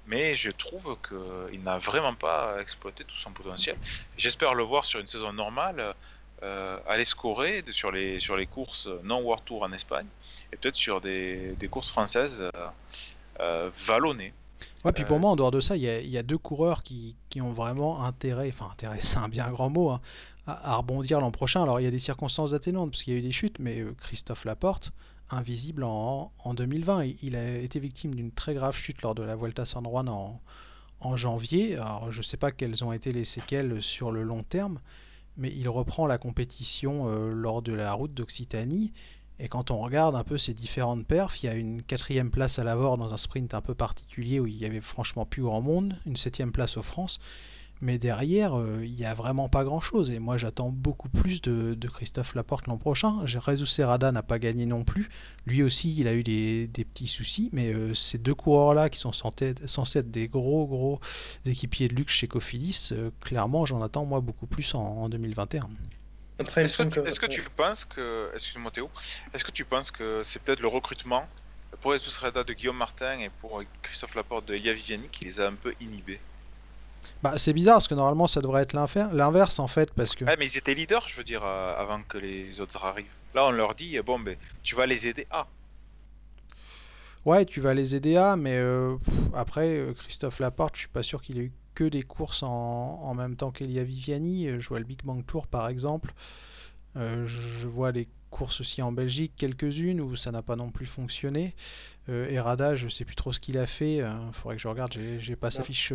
mais 0.06 0.34
je 0.34 0.50
trouve 0.50 0.96
qu'il 1.08 1.62
n'a 1.62 1.78
vraiment 1.78 2.14
pas 2.14 2.60
exploité 2.60 3.04
tout 3.04 3.16
son 3.16 3.32
potentiel. 3.32 3.76
J'espère 4.16 4.54
le 4.54 4.62
voir 4.62 4.84
sur 4.84 5.00
une 5.00 5.06
saison 5.06 5.32
normale, 5.32 5.94
euh, 6.42 6.78
aller 6.88 7.04
scorer 7.04 7.62
sur 7.68 7.92
les, 7.92 8.18
sur 8.18 8.36
les 8.36 8.46
courses 8.46 8.88
non 9.04 9.20
World 9.20 9.44
Tour 9.44 9.62
en 9.62 9.72
Espagne, 9.72 10.08
et 10.52 10.56
peut-être 10.56 10.74
sur 10.74 11.00
des, 11.00 11.54
des, 11.60 11.68
courses 11.68 11.88
françaises 11.88 12.42
euh, 13.38 13.70
vallonnées. 13.86 14.34
Ouais, 14.84 14.92
puis 14.92 15.04
pour 15.04 15.18
moi, 15.18 15.30
en 15.30 15.36
dehors 15.36 15.50
de 15.50 15.60
ça, 15.60 15.76
il 15.76 15.82
y, 15.82 16.08
y, 16.08 16.18
a 16.18 16.22
deux 16.22 16.38
coureurs 16.38 16.82
qui, 16.82 17.14
qui, 17.28 17.40
ont 17.40 17.52
vraiment 17.52 18.04
intérêt, 18.04 18.48
enfin 18.48 18.68
intérêt, 18.72 18.98
c'est 19.00 19.18
un 19.18 19.28
bien 19.28 19.50
grand 19.50 19.70
mot, 19.70 19.90
hein, 19.90 20.00
à, 20.46 20.72
à, 20.72 20.76
rebondir 20.76 21.20
l'an 21.20 21.30
prochain. 21.30 21.62
Alors 21.62 21.80
il 21.80 21.84
y 21.84 21.86
a 21.86 21.90
des 21.90 22.00
circonstances 22.00 22.52
atténuantes, 22.52 22.90
parce 22.90 23.04
qu'il 23.04 23.14
y 23.14 23.16
a 23.16 23.18
eu 23.20 23.22
des 23.22 23.32
chutes, 23.32 23.58
mais 23.58 23.80
euh, 23.80 23.94
Christophe 24.00 24.44
Laporte, 24.44 24.92
invisible 25.30 25.84
en, 25.84 26.32
en 26.44 26.54
2020, 26.54 27.04
il, 27.04 27.16
il, 27.22 27.36
a 27.36 27.58
été 27.58 27.80
victime 27.80 28.14
d'une 28.14 28.30
très 28.30 28.54
grave 28.54 28.76
chute 28.76 29.02
lors 29.02 29.14
de 29.14 29.22
la 29.22 29.36
Vuelta 29.36 29.64
San 29.64 29.84
Juan 29.84 30.08
en, 30.08 30.40
en 31.00 31.16
janvier. 31.16 31.76
Alors 31.76 32.10
je 32.10 32.18
ne 32.18 32.22
sais 32.22 32.36
pas 32.36 32.52
quelles 32.52 32.84
ont 32.84 32.92
été 32.92 33.12
les 33.12 33.24
séquelles 33.24 33.82
sur 33.82 34.10
le 34.10 34.22
long 34.22 34.42
terme, 34.42 34.80
mais 35.36 35.50
il 35.50 35.68
reprend 35.68 36.06
la 36.06 36.18
compétition 36.18 37.08
euh, 37.08 37.32
lors 37.32 37.62
de 37.62 37.72
la 37.72 37.92
route 37.92 38.14
d'Occitanie. 38.14 38.92
Et 39.38 39.48
quand 39.48 39.70
on 39.70 39.78
regarde 39.78 40.14
un 40.14 40.24
peu 40.24 40.38
ces 40.38 40.54
différentes 40.54 41.06
perfs, 41.06 41.42
il 41.42 41.46
y 41.46 41.48
a 41.48 41.54
une 41.54 41.82
quatrième 41.82 42.30
place 42.30 42.58
à 42.58 42.64
l'Avor 42.64 42.96
dans 42.96 43.12
un 43.12 43.16
sprint 43.16 43.54
un 43.54 43.60
peu 43.60 43.74
particulier 43.74 44.40
où 44.40 44.46
il 44.46 44.56
y 44.56 44.64
avait 44.64 44.80
franchement 44.80 45.26
plus 45.26 45.42
grand 45.42 45.60
monde, 45.60 45.98
une 46.06 46.16
septième 46.16 46.52
place 46.52 46.76
aux 46.76 46.82
France. 46.82 47.18
Mais 47.82 47.98
derrière, 47.98 48.56
euh, 48.56 48.78
il 48.84 48.92
n'y 48.92 49.04
a 49.04 49.12
vraiment 49.12 49.48
pas 49.48 49.64
grand-chose. 49.64 50.10
Et 50.10 50.20
moi, 50.20 50.36
j'attends 50.36 50.70
beaucoup 50.70 51.08
plus 51.08 51.42
de, 51.42 51.76
Christophe 51.88 52.36
Laporte 52.36 52.68
l'an 52.68 52.78
prochain. 52.78 53.24
Rezus 53.26 53.66
Serrada 53.66 54.12
n'a 54.12 54.22
pas 54.22 54.38
gagné 54.38 54.66
non 54.66 54.84
plus. 54.84 55.10
Lui 55.46 55.64
aussi, 55.64 55.92
il 55.98 56.06
a 56.06 56.14
eu 56.14 56.22
des, 56.22 56.68
petits 56.72 57.08
soucis. 57.08 57.50
Mais 57.52 57.74
euh, 57.74 57.92
ces 57.92 58.18
deux 58.18 58.36
coureurs-là, 58.36 58.88
qui 58.88 59.00
sont 59.00 59.12
censés, 59.12 59.98
être 59.98 60.10
des 60.12 60.28
gros, 60.28 60.68
gros 60.68 61.00
équipiers 61.44 61.88
de 61.88 61.96
luxe 61.96 62.12
chez 62.14 62.28
Cofidis, 62.28 62.90
euh, 62.92 63.10
clairement, 63.20 63.66
j'en 63.66 63.82
attends, 63.82 64.04
moi, 64.04 64.20
beaucoup 64.20 64.46
plus 64.46 64.72
en 64.76 65.08
2021. 65.08 65.68
Est-ce 66.56 66.78
que, 66.78 66.82
tu, 66.84 66.98
est 67.00 67.18
que 67.18 67.26
tu 67.26 67.42
penses 67.56 67.84
que, 67.84 68.30
excuse-moi 68.34 68.70
Théo, 68.70 68.90
est-ce 69.32 69.44
que 69.44 69.50
tu 69.50 69.64
penses 69.64 69.90
que 69.90 70.22
c'est 70.24 70.42
peut-être 70.42 70.60
le 70.60 70.68
recrutement 70.68 71.26
pour 71.80 71.92
Jesus 71.92 72.18
Reda 72.20 72.44
de 72.44 72.52
Guillaume 72.52 72.76
Martin 72.76 73.18
et 73.20 73.30
pour 73.40 73.62
Christophe 73.82 74.14
Laporte 74.14 74.46
de 74.46 74.54
Elia 74.54 74.72
Viviani 74.72 75.08
qui 75.08 75.24
les 75.24 75.40
a 75.40 75.48
un 75.48 75.54
peu 75.54 75.74
inhibés? 75.80 76.20
Bah, 77.22 77.36
c'est 77.36 77.52
bizarre 77.52 77.76
parce 77.76 77.88
que 77.88 77.94
normalement 77.94 78.26
ça 78.26 78.40
devrait 78.40 78.62
être 78.62 78.74
l'inverse 78.74 79.58
en 79.58 79.68
fait 79.68 79.92
parce 79.92 80.14
que. 80.14 80.24
Ouais, 80.24 80.36
mais 80.38 80.46
ils 80.46 80.56
étaient 80.56 80.74
leaders, 80.74 81.06
je 81.08 81.16
veux 81.16 81.24
dire, 81.24 81.44
euh, 81.44 81.74
avant 81.76 82.02
que 82.02 82.18
les 82.18 82.60
autres 82.60 82.84
arrivent. 82.84 83.06
Là, 83.34 83.46
on 83.46 83.50
leur 83.50 83.74
dit 83.74 83.98
bon, 84.00 84.18
ben, 84.20 84.36
tu 84.62 84.74
vas 84.74 84.86
les 84.86 85.08
aider 85.08 85.26
à. 85.30 85.48
Ouais, 87.24 87.44
tu 87.44 87.60
vas 87.60 87.74
les 87.74 87.94
aider 87.94 88.16
à, 88.16 88.36
mais 88.36 88.56
euh, 88.56 88.96
pff, 89.04 89.14
après 89.34 89.76
euh, 89.76 89.94
Christophe 89.94 90.40
Laporte, 90.40 90.74
je 90.74 90.80
suis 90.80 90.88
pas 90.88 91.04
sûr 91.04 91.22
qu'il 91.22 91.38
ait 91.38 91.42
eu 91.42 91.52
que 91.74 91.84
des 91.84 92.02
courses 92.02 92.42
en, 92.42 93.00
en 93.02 93.14
même 93.14 93.36
temps 93.36 93.50
qu'Elia 93.50 93.84
Viviani. 93.84 94.60
Je 94.60 94.68
vois 94.68 94.78
le 94.78 94.84
Big 94.84 95.02
Bang 95.04 95.24
Tour 95.24 95.46
par 95.46 95.68
exemple. 95.68 96.14
Euh, 96.96 97.26
je 97.26 97.66
vois 97.66 97.92
des 97.92 98.06
courses 98.30 98.60
aussi 98.60 98.82
en 98.82 98.92
Belgique, 98.92 99.32
quelques-unes 99.36 100.00
où 100.00 100.16
ça 100.16 100.32
n'a 100.32 100.42
pas 100.42 100.56
non 100.56 100.70
plus 100.70 100.86
fonctionné. 100.86 101.54
Euh, 102.08 102.28
Errada, 102.28 102.74
je 102.74 102.88
sais 102.88 103.04
plus 103.04 103.14
trop 103.14 103.32
ce 103.32 103.40
qu'il 103.40 103.58
a 103.58 103.66
fait. 103.66 103.96
Il 103.96 104.02
euh, 104.02 104.32
faudrait 104.32 104.56
que 104.56 104.62
je 104.62 104.68
regarde, 104.68 104.96
j'ai 105.18 105.36
pas 105.36 105.50
sa 105.50 105.62
fiche. 105.62 105.92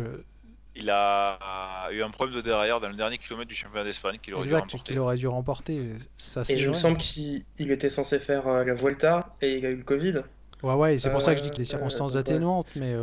Il 0.74 0.90
a 0.90 1.88
eu 1.90 2.02
un 2.02 2.10
problème 2.10 2.36
de 2.36 2.40
derrière 2.40 2.78
dans 2.78 2.88
le 2.88 2.94
dernier 2.94 3.18
kilomètre 3.18 3.48
du 3.48 3.54
championnat 3.54 3.84
d'Espagne 3.84 4.18
qu'il 4.22 4.34
aurait 4.34 4.44
exact, 4.44 4.58
dû 4.58 4.62
remporter. 4.62 4.92
qu'il 4.92 4.98
aurait 5.00 5.16
dû 5.16 5.26
remporter. 5.26 5.90
Ça, 6.16 6.42
et 6.48 6.54
il 6.54 6.68
me 6.68 6.74
semble 6.74 6.98
qu'il 6.98 7.44
était 7.58 7.90
censé 7.90 8.20
faire 8.20 8.46
euh, 8.46 8.64
la 8.64 8.74
Vuelta 8.74 9.34
et 9.42 9.58
il 9.58 9.66
a 9.66 9.70
eu 9.70 9.76
le 9.76 9.82
Covid. 9.82 10.22
Ouais, 10.62 10.74
ouais, 10.74 10.98
c'est 10.98 11.10
pour 11.10 11.20
ça 11.20 11.34
que 11.34 11.38
je 11.38 11.44
dis 11.44 11.50
que 11.50 11.56
les 11.58 11.64
circonstances 11.64 12.16
atténuantes, 12.16 12.74
ouais. 12.76 12.80
mais. 12.80 12.96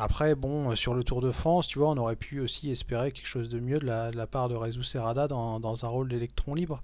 Après, 0.00 0.34
bon, 0.36 0.74
sur 0.76 0.94
le 0.94 1.02
Tour 1.02 1.20
de 1.20 1.32
France, 1.32 1.66
tu 1.68 1.78
vois, 1.78 1.88
on 1.90 1.96
aurait 1.96 2.16
pu 2.16 2.40
aussi 2.40 2.70
espérer 2.70 3.10
quelque 3.12 3.26
chose 3.26 3.48
de 3.48 3.58
mieux 3.58 3.78
de 3.80 3.86
la, 3.86 4.10
de 4.12 4.16
la 4.16 4.26
part 4.26 4.48
de 4.48 4.54
Rezu 4.54 4.84
Serrada 4.84 5.26
dans, 5.26 5.58
dans, 5.60 5.84
un 5.84 5.88
rôle 5.88 6.08
d'électron 6.08 6.54
libre. 6.54 6.82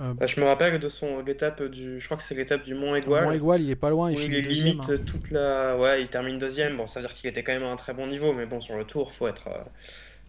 Euh, 0.00 0.14
Bah, 0.14 0.26
je 0.26 0.40
me 0.40 0.46
rappelle 0.46 0.78
de 0.78 0.88
son 0.88 1.20
l'étape 1.20 1.62
du. 1.64 2.00
Je 2.00 2.04
crois 2.06 2.16
que 2.16 2.22
c'est 2.22 2.34
l'étape 2.34 2.62
du 2.64 2.74
Mont 2.74 2.88
Mont 2.88 2.94
Aigual. 2.96 3.34
Aigual, 3.34 3.60
il 3.62 3.70
est 3.70 3.76
pas 3.76 3.90
loin, 3.90 4.10
il 4.10 4.16
deuxième. 4.16 4.80
hein. 4.80 4.86
limite 4.88 5.04
toute 5.04 5.30
la. 5.30 5.76
Ouais, 5.76 6.00
il 6.00 6.08
termine 6.08 6.38
deuxième. 6.38 6.76
Bon, 6.76 6.86
ça 6.86 7.00
veut 7.00 7.06
dire 7.06 7.14
qu'il 7.14 7.28
était 7.28 7.42
quand 7.42 7.52
même 7.52 7.64
à 7.64 7.70
un 7.70 7.76
très 7.76 7.92
bon 7.92 8.06
niveau, 8.06 8.32
mais 8.32 8.46
bon, 8.46 8.60
sur 8.60 8.76
le 8.76 8.84
tour, 8.84 9.12
faut 9.12 9.28
être, 9.28 9.48
euh, 9.48 9.64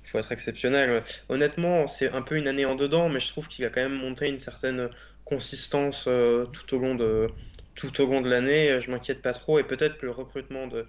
faut 0.03 0.17
être 0.19 0.31
exceptionnel. 0.31 1.03
Honnêtement, 1.29 1.87
c'est 1.87 2.11
un 2.11 2.21
peu 2.21 2.35
une 2.37 2.47
année 2.47 2.65
en 2.65 2.75
dedans, 2.75 3.09
mais 3.09 3.19
je 3.19 3.29
trouve 3.29 3.47
qu'il 3.47 3.63
a 3.65 3.69
quand 3.69 3.81
même 3.81 3.95
montré 3.97 4.27
une 4.29 4.39
certaine 4.39 4.89
consistance 5.25 6.05
euh, 6.07 6.45
tout 6.47 6.75
au 6.75 6.79
long 6.79 6.95
de, 6.95 7.29
tout 7.75 8.01
au 8.01 8.05
long 8.07 8.21
de 8.21 8.29
l'année. 8.29 8.81
Je 8.81 8.91
m'inquiète 8.91 9.21
pas 9.21 9.33
trop, 9.33 9.59
et 9.59 9.63
peut-être 9.63 9.97
que 9.97 10.05
le 10.05 10.11
recrutement 10.11 10.67
de, 10.67 10.87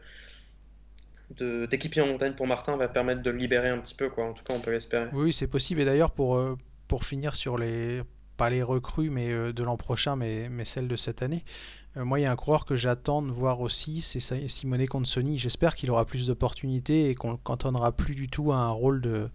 de, 1.30 1.66
d'équipiers 1.66 2.02
en 2.02 2.06
montagne 2.06 2.34
pour 2.34 2.46
Martin 2.46 2.76
va 2.76 2.88
permettre 2.88 3.22
de 3.22 3.30
le 3.30 3.38
libérer 3.38 3.68
un 3.68 3.78
petit 3.78 3.94
peu, 3.94 4.08
quoi. 4.08 4.26
En 4.26 4.32
tout 4.32 4.44
cas, 4.44 4.54
on 4.54 4.60
peut 4.60 4.70
l'espérer. 4.70 5.08
Oui, 5.12 5.32
c'est 5.32 5.46
possible. 5.46 5.80
Et 5.80 5.84
d'ailleurs, 5.84 6.10
pour, 6.10 6.36
euh, 6.36 6.56
pour 6.88 7.04
finir 7.04 7.34
sur 7.34 7.58
les, 7.58 8.02
pas 8.36 8.50
les 8.50 8.62
recrues 8.62 9.10
mais, 9.10 9.30
euh, 9.30 9.52
de 9.52 9.62
l'an 9.62 9.76
prochain, 9.76 10.16
mais, 10.16 10.48
mais 10.48 10.64
celles 10.64 10.88
de 10.88 10.96
cette 10.96 11.22
année, 11.22 11.44
moi, 11.96 12.18
il 12.18 12.22
y 12.22 12.26
a 12.26 12.32
un 12.32 12.36
coureur 12.36 12.64
que 12.64 12.74
j'attends 12.74 13.22
de 13.22 13.30
voir 13.30 13.60
aussi, 13.60 14.02
c'est 14.02 14.20
Simone 14.48 14.86
Consoni. 14.88 15.38
J'espère 15.38 15.76
qu'il 15.76 15.90
aura 15.92 16.04
plus 16.04 16.26
d'opportunités 16.26 17.08
et 17.08 17.14
qu'on 17.14 17.28
ne 17.28 17.32
le 17.34 17.38
cantonnera 17.38 17.92
plus 17.92 18.16
du 18.16 18.28
tout 18.28 18.52
à 18.52 18.56
un 18.56 18.70
rôle 18.70 19.00
de, 19.00 19.28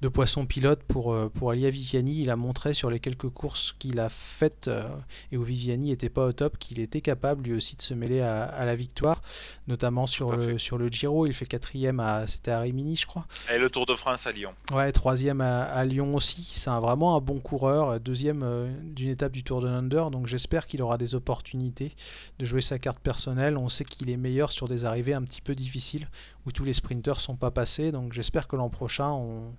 de 0.00 0.08
poisson 0.08 0.46
pilote 0.46 0.82
pour, 0.84 1.12
euh, 1.12 1.28
pour 1.28 1.50
Alia 1.50 1.68
Viviani. 1.68 2.22
Il 2.22 2.30
a 2.30 2.36
montré 2.36 2.72
sur 2.72 2.90
les 2.90 2.98
quelques 2.98 3.28
courses 3.28 3.74
qu'il 3.78 4.00
a 4.00 4.08
faites 4.08 4.68
euh, 4.68 4.88
et 5.32 5.36
où 5.36 5.42
Viviani 5.42 5.88
n'était 5.88 6.08
pas 6.08 6.24
au 6.24 6.32
top 6.32 6.56
qu'il 6.58 6.80
était 6.80 7.02
capable 7.02 7.44
lui 7.44 7.52
aussi 7.52 7.76
de 7.76 7.82
se 7.82 7.92
mêler 7.92 8.22
à, 8.22 8.44
à 8.44 8.64
la 8.64 8.74
victoire, 8.74 9.20
notamment 9.66 10.06
sur 10.06 10.32
le, 10.32 10.52
fait. 10.52 10.58
sur 10.58 10.78
le 10.78 10.88
Giro. 10.88 11.26
Il 11.26 11.34
fait 11.34 11.44
quatrième 11.44 12.00
à, 12.00 12.26
c'était 12.26 12.52
à 12.52 12.60
Rimini, 12.60 12.96
je 12.96 13.06
crois. 13.06 13.26
Et 13.52 13.58
le 13.58 13.68
Tour 13.68 13.84
de 13.84 13.94
France 13.94 14.26
à 14.26 14.32
Lyon. 14.32 14.54
Ouais, 14.72 14.92
troisième 14.92 15.42
à, 15.42 15.62
à 15.62 15.84
Lyon 15.84 16.14
aussi. 16.14 16.50
C'est 16.54 16.70
vraiment 16.70 17.16
un 17.16 17.20
bon 17.20 17.38
coureur. 17.38 18.00
Deuxième 18.00 18.42
euh, 18.42 18.72
d'une 18.82 19.10
étape 19.10 19.32
du 19.32 19.44
Tour 19.44 19.60
de 19.60 19.68
Under. 19.68 20.10
Donc 20.10 20.26
j'espère 20.26 20.66
qu'il 20.66 20.80
aura 20.80 20.96
des 20.96 21.14
opportunités 21.14 21.92
de 22.38 22.46
jouer 22.46 22.62
sa 22.62 22.78
carte 22.78 23.00
personnelle. 23.00 23.56
On 23.56 23.68
sait 23.68 23.84
qu'il 23.84 24.10
est 24.10 24.16
meilleur 24.16 24.52
sur 24.52 24.68
des 24.68 24.84
arrivées 24.84 25.14
un 25.14 25.22
petit 25.22 25.40
peu 25.40 25.54
difficiles 25.54 26.08
où 26.46 26.52
tous 26.52 26.64
les 26.64 26.72
sprinteurs 26.72 27.20
sont 27.20 27.36
pas 27.36 27.50
passés. 27.50 27.92
Donc 27.92 28.12
j'espère 28.12 28.48
que 28.48 28.56
l'an 28.56 28.68
prochain, 28.68 29.08
on, 29.10 29.54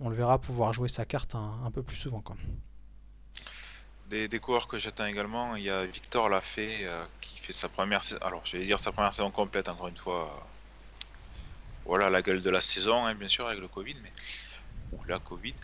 on 0.00 0.08
le 0.08 0.16
verra 0.16 0.38
pouvoir 0.38 0.72
jouer 0.72 0.88
sa 0.88 1.04
carte 1.04 1.34
un, 1.34 1.70
peu 1.72 1.82
plus 1.82 1.96
souvent. 1.96 2.22
Des, 4.08 4.28
coureurs 4.38 4.68
que 4.68 4.78
j'attends 4.78 5.06
également, 5.06 5.56
il 5.56 5.64
y 5.64 5.70
a 5.70 5.84
Victor 5.84 6.28
Lafay 6.28 6.78
euh, 6.82 7.04
qui 7.20 7.38
fait 7.38 7.52
sa 7.52 7.68
première 7.68 8.02
saison. 8.02 8.20
Je 8.44 8.56
vais 8.56 8.64
dire 8.64 8.80
sa 8.80 8.92
première 8.92 9.12
saison 9.12 9.30
complète, 9.30 9.68
encore 9.68 9.88
une 9.88 9.96
fois. 9.96 10.24
euh, 10.24 10.40
voilà 11.84 12.10
la 12.10 12.22
gueule 12.22 12.42
de 12.42 12.50
la 12.50 12.60
saison, 12.60 13.06
hein, 13.06 13.14
bien 13.14 13.28
sûr, 13.28 13.46
avec 13.46 13.60
le 13.60 13.68
Covid, 13.68 13.96
mais. 14.02 14.12
Ou 14.92 15.04
la 15.04 15.18
Covid. 15.18 15.54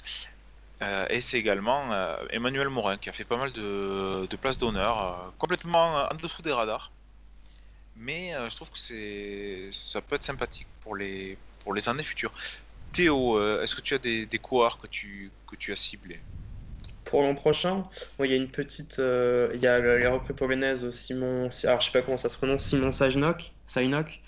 Euh, 0.84 1.06
et 1.08 1.20
c'est 1.20 1.38
également 1.38 1.92
euh, 1.92 2.16
Emmanuel 2.30 2.68
Morin 2.68 2.96
qui 2.96 3.08
a 3.08 3.12
fait 3.12 3.24
pas 3.24 3.36
mal 3.36 3.52
de, 3.52 4.36
places 4.36 4.58
d'honneur, 4.58 5.02
euh, 5.02 5.30
complètement 5.38 6.08
en 6.10 6.14
dessous 6.16 6.42
des 6.42 6.52
radars. 6.52 6.92
Mais 7.96 8.32
je 8.48 8.56
trouve 8.56 8.70
que 8.70 9.70
ça 9.72 10.00
peut 10.00 10.16
être 10.16 10.24
sympathique 10.24 10.66
pour 10.80 10.96
les, 10.96 11.38
pour 11.60 11.74
les 11.74 11.88
années 11.88 12.02
futures. 12.02 12.32
Théo, 12.90 13.40
est-ce 13.60 13.76
que 13.76 13.80
tu 13.80 13.94
as 13.94 13.98
des, 13.98 14.38
coureurs 14.42 14.78
que 14.80 14.88
tu, 14.88 15.30
que 15.46 15.54
tu 15.54 15.70
as 15.70 15.76
ciblés? 15.76 16.18
Pour 17.04 17.22
l'an 17.22 17.36
prochain, 17.36 17.84
il 18.18 18.26
y 18.26 18.32
a 18.32 18.36
une 18.36 18.48
petite, 18.48 18.96
il 18.98 19.60
y 19.60 19.66
a 19.68 19.78
la, 19.78 19.98
la 19.98 20.10
recrue 20.10 20.34
polonaise 20.34 20.90
Simon, 20.90 21.50
alors 21.62 21.80
je 21.80 21.86
sais 21.86 21.92
pas 21.92 22.02
comment 22.02 22.18
ça 22.18 22.28
se 22.28 22.36
prononce, 22.36 22.64
Simon 22.64 22.90
Sajnok, 22.90 23.52
Sajnok, 23.68 24.20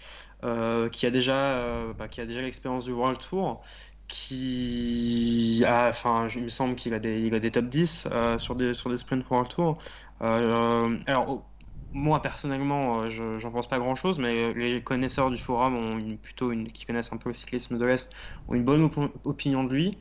qui 0.92 1.06
a 1.06 1.10
déjà, 1.10 1.92
bah, 1.98 2.06
qui 2.06 2.20
a 2.20 2.24
déjà 2.24 2.42
l'expérience 2.42 2.84
du 2.84 2.92
World 2.92 3.18
Tour, 3.18 3.64
qui 4.08 5.62
a, 5.66 5.88
enfin, 5.88 6.28
il 6.34 6.44
me 6.44 6.48
semble 6.48 6.76
qu'il 6.76 6.94
a 6.94 6.98
des, 7.00 7.32
a 7.34 7.38
des 7.40 7.50
top 7.50 7.66
10 7.66 8.06
euh, 8.10 8.38
sur 8.38 8.54
des, 8.56 8.74
sur 8.74 8.90
des 8.90 8.96
sprints 8.96 9.28
World 9.30 9.50
Tour. 9.50 9.78
Euh, 10.22 10.98
alors, 11.06 11.50
moi 11.92 12.20
personnellement, 12.22 13.02
euh, 13.02 13.08
je, 13.10 13.38
j'en 13.38 13.50
pense 13.50 13.68
pas 13.68 13.78
grand-chose, 13.78 14.18
mais 14.18 14.52
les 14.54 14.82
connaisseurs 14.82 15.30
du 15.30 15.38
forum 15.38 15.76
ont 15.76 15.98
une, 15.98 16.18
plutôt 16.18 16.52
une, 16.52 16.70
qui 16.72 16.84
connaissent 16.86 17.12
un 17.12 17.16
peu 17.18 17.30
le 17.30 17.34
cyclisme 17.34 17.78
de 17.78 17.84
l'Est, 17.84 18.10
ont 18.48 18.54
une 18.54 18.64
bonne 18.64 18.82
op- 18.82 19.12
opinion 19.24 19.64
de 19.64 19.72
lui. 19.74 19.98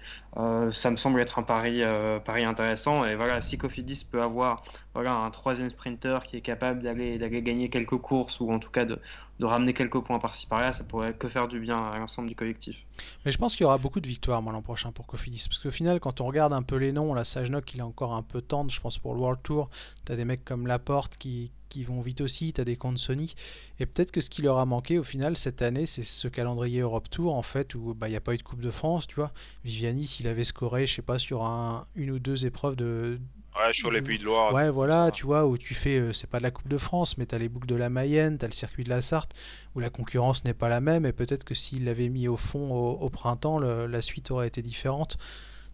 Ça 0.72 0.91
me 0.91 0.96
semble 0.98 1.22
être 1.22 1.39
un 1.39 1.44
pari, 1.44 1.82
pari 2.26 2.44
intéressant. 2.44 3.06
Et 3.06 3.15
voilà, 3.15 3.41
si 3.41 3.58
Cofidis 3.58 4.04
peut 4.10 4.22
avoir 4.22 4.63
voilà, 4.94 5.13
un 5.13 5.32
troisième 5.32 5.70
sprinter 5.70 6.24
qui 6.24 6.38
est 6.38 6.41
capable 6.41 6.82
d'aller 6.84 7.18
gagner 7.41 7.70
quelques 7.70 7.98
courses 7.98 8.39
ou 8.39 8.52
en 8.52 8.60
tout 8.60 8.70
cas 8.72 8.86
de, 8.86 9.02
de 9.39 9.45
ramener 9.45 9.74
quelques 9.74 10.00
points 10.00 10.19
par-ci 10.19 10.48
par-là, 10.48 10.71
ça 10.71 10.84
pourrait 10.84 11.13
que 11.13 11.28
faire 11.28 11.48
du 11.48 11.60
bien 11.60 11.78
à 11.78 11.98
l'ensemble 11.98 12.30
du 12.30 12.36
collectif. 12.36 12.86
Mais 13.26 13.32
je 13.32 13.38
pense 13.38 13.56
qu'il 13.56 13.63
y 13.63 13.65
aura 13.65 13.78
beaucoup 13.78 14.00
de 14.00 14.08
victoires 14.08 14.41
l'an 14.41 14.62
prochain 14.62 14.91
pour 14.91 15.08
Cofidis. 15.08 15.45
Parce 15.50 15.60
qu'au 15.60 15.71
final, 15.71 16.00
quand 16.00 16.21
on 16.21 16.26
regarde 16.26 16.54
un 16.54 16.62
peu 16.62 16.78
les 16.78 16.93
noms, 16.93 17.13
la 17.13 17.26
Sajnok, 17.26 17.74
il 17.74 17.80
est 17.80 17.84
encore 17.84 18.13
un 18.13 18.21
peu 18.21 18.41
tendre, 18.41 18.71
je 18.71 18.80
pense, 18.80 18.98
pour 18.98 19.13
le 19.13 19.19
World 19.19 19.41
Tour. 19.43 19.69
Tu 20.06 20.12
as 20.12 20.15
des 20.15 20.24
mecs 20.24 20.45
comme 20.45 20.67
Laporte 20.67 21.17
qui, 21.17 21.52
qui 21.67 21.84
vont 21.84 22.00
vite 22.00 22.21
aussi, 22.21 22.54
tu 22.54 22.62
as 22.62 22.63
des 22.63 22.78
Sony. 22.95 23.36
Et 23.82 23.86
peut-être 23.86 24.12
que 24.12 24.21
ce 24.21 24.30
qui 24.30 24.41
leur 24.41 24.58
a 24.58 24.65
manqué 24.65 24.98
au 24.98 25.04
final 25.04 25.36
cette 25.36 25.62
année, 25.62 25.86
c'est 25.86 26.04
ce 26.04 26.30
calendrier 26.30 26.80
Europe 26.80 27.10
Tour, 27.10 27.36
en 27.36 27.41
fait, 27.41 27.76
où 27.76 27.93
bah, 27.93 28.08
il 28.08 28.12
n'y 28.12 28.17
a 28.17 28.21
pas 28.21 28.34
eu 28.34 28.38
de 28.38 28.43
Coupe 28.43 28.62
de 28.62 28.71
France, 28.71 29.06
tu 29.08 29.15
vois. 29.15 29.32
Viviani, 29.65 30.08
s'il 30.08 30.28
avait 30.28 30.45
scoré, 30.45 30.88
je 30.88 30.95
sais 30.95 31.02
pas, 31.02 31.19
sur 31.19 31.43
un, 31.43 31.88
une 31.95 32.12
ou 32.12 32.19
deux 32.19 32.45
épreuves 32.45 32.78
de, 32.78 33.19
Ouais, 33.56 33.74
sur 33.74 33.89
les 33.91 34.02
Pays 34.02 34.20
de 34.20 34.24
Loire, 34.26 34.54
Ouais, 34.54 34.70
voilà, 34.70 35.10
tu 35.12 35.26
vois, 35.26 35.46
où 35.48 35.58
tu 35.58 35.74
fais, 35.74 36.00
euh, 36.00 36.13
c'est 36.13 36.28
pas 36.28 36.38
de 36.38 36.44
la 36.44 36.52
Coupe 36.52 36.68
de 36.68 36.78
France, 36.78 37.18
mais 37.18 37.26
t'as 37.26 37.38
les 37.39 37.50
boucles 37.50 37.68
de 37.68 37.76
la 37.76 37.89
Mayenne, 37.89 38.38
t'as 38.38 38.46
le 38.48 38.54
circuit 38.54 38.84
de 38.84 38.89
la 38.89 39.02
Sarthe, 39.02 39.34
où 39.76 39.80
la 39.80 39.89
concurrence 39.89 40.44
n'est 40.46 40.54
pas 40.54 40.70
la 40.70 40.82
même, 40.82 41.06
et 41.06 41.13
peut-être 41.13 41.44
que 41.44 41.56
s'il 41.56 41.86
l'avait 41.86 42.10
mis 42.10 42.28
au 42.28 42.38
fond 42.38 42.72
au, 42.72 42.91
au 42.94 43.10
printemps, 43.10 43.58
le- 43.60 43.88
la 43.88 44.02
suite 44.04 44.30
aurait 44.32 44.48
été 44.48 44.62
différente. 44.62 45.18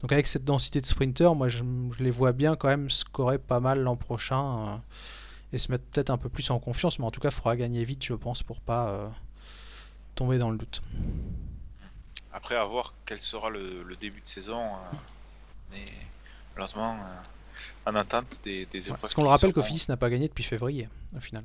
Donc 0.01 0.11
avec 0.13 0.27
cette 0.27 0.45
densité 0.45 0.81
de 0.81 0.85
sprinters, 0.87 1.35
moi 1.35 1.49
je, 1.49 1.63
je 1.97 2.03
les 2.03 2.11
vois 2.11 2.33
bien 2.33 2.55
quand 2.57 2.69
même 2.69 2.89
scorer 2.89 3.39
pas 3.39 3.59
mal 3.61 3.81
l'an 3.81 3.97
prochain, 3.97 4.69
euh, 4.69 4.77
et 5.53 5.59
se 5.59 5.71
mettre 5.71 5.85
peut-être 5.85 6.11
un 6.11 6.17
peu 6.19 6.29
plus 6.29 6.49
en 6.51 6.59
confiance, 6.59 6.99
mais 6.99 7.05
en 7.05 7.11
tout 7.11 7.21
cas, 7.21 7.29
il 7.29 7.35
faudra 7.35 7.55
gagner 7.57 7.85
vite, 7.85 8.05
je 8.05 8.13
pense, 8.15 8.43
pour 8.43 8.61
pas 8.61 8.89
euh, 8.89 9.09
tomber 10.15 10.37
dans 10.37 10.51
le 10.51 10.57
doute. 10.57 10.81
Après, 12.31 12.55
à 12.55 12.65
voir 12.65 12.95
quel 13.05 13.19
sera 13.19 13.49
le, 13.49 13.83
le 13.83 13.95
début 13.95 14.21
de 14.21 14.27
saison. 14.27 14.75
euh, 14.77 14.91
mais 15.69 15.85
malheureusement, 16.55 17.05
euh, 17.05 17.21
en 17.85 17.95
attente 17.95 18.25
des, 18.43 18.65
des 18.67 18.79
Ouais, 18.79 18.85
épreuves 18.87 18.99
Parce 18.99 19.13
qu'on 19.13 19.23
le 19.23 19.29
rappelle 19.29 19.51
seront. 19.51 19.61
qu'Office 19.61 19.89
n'a 19.89 19.97
pas 19.97 20.09
gagné 20.09 20.27
depuis 20.27 20.43
février, 20.43 20.87
au 21.15 21.19
final. 21.19 21.43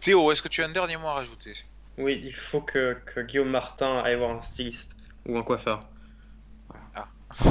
Théo, 0.00 0.30
est-ce 0.32 0.42
que 0.42 0.48
tu 0.48 0.62
as 0.62 0.66
un 0.66 0.72
dernier 0.72 0.96
mot 0.96 1.08
à 1.08 1.14
rajouter? 1.14 1.54
Oui, 1.98 2.20
il 2.24 2.34
faut 2.34 2.60
que, 2.60 2.96
que 3.06 3.20
Guillaume 3.20 3.48
Martin 3.50 3.98
aille 3.98 4.16
voir 4.16 4.30
un 4.36 4.42
styliste 4.42 4.96
ou 5.26 5.36
un 5.38 5.42
coiffeur. 5.42 5.86
Ah, 6.94 7.08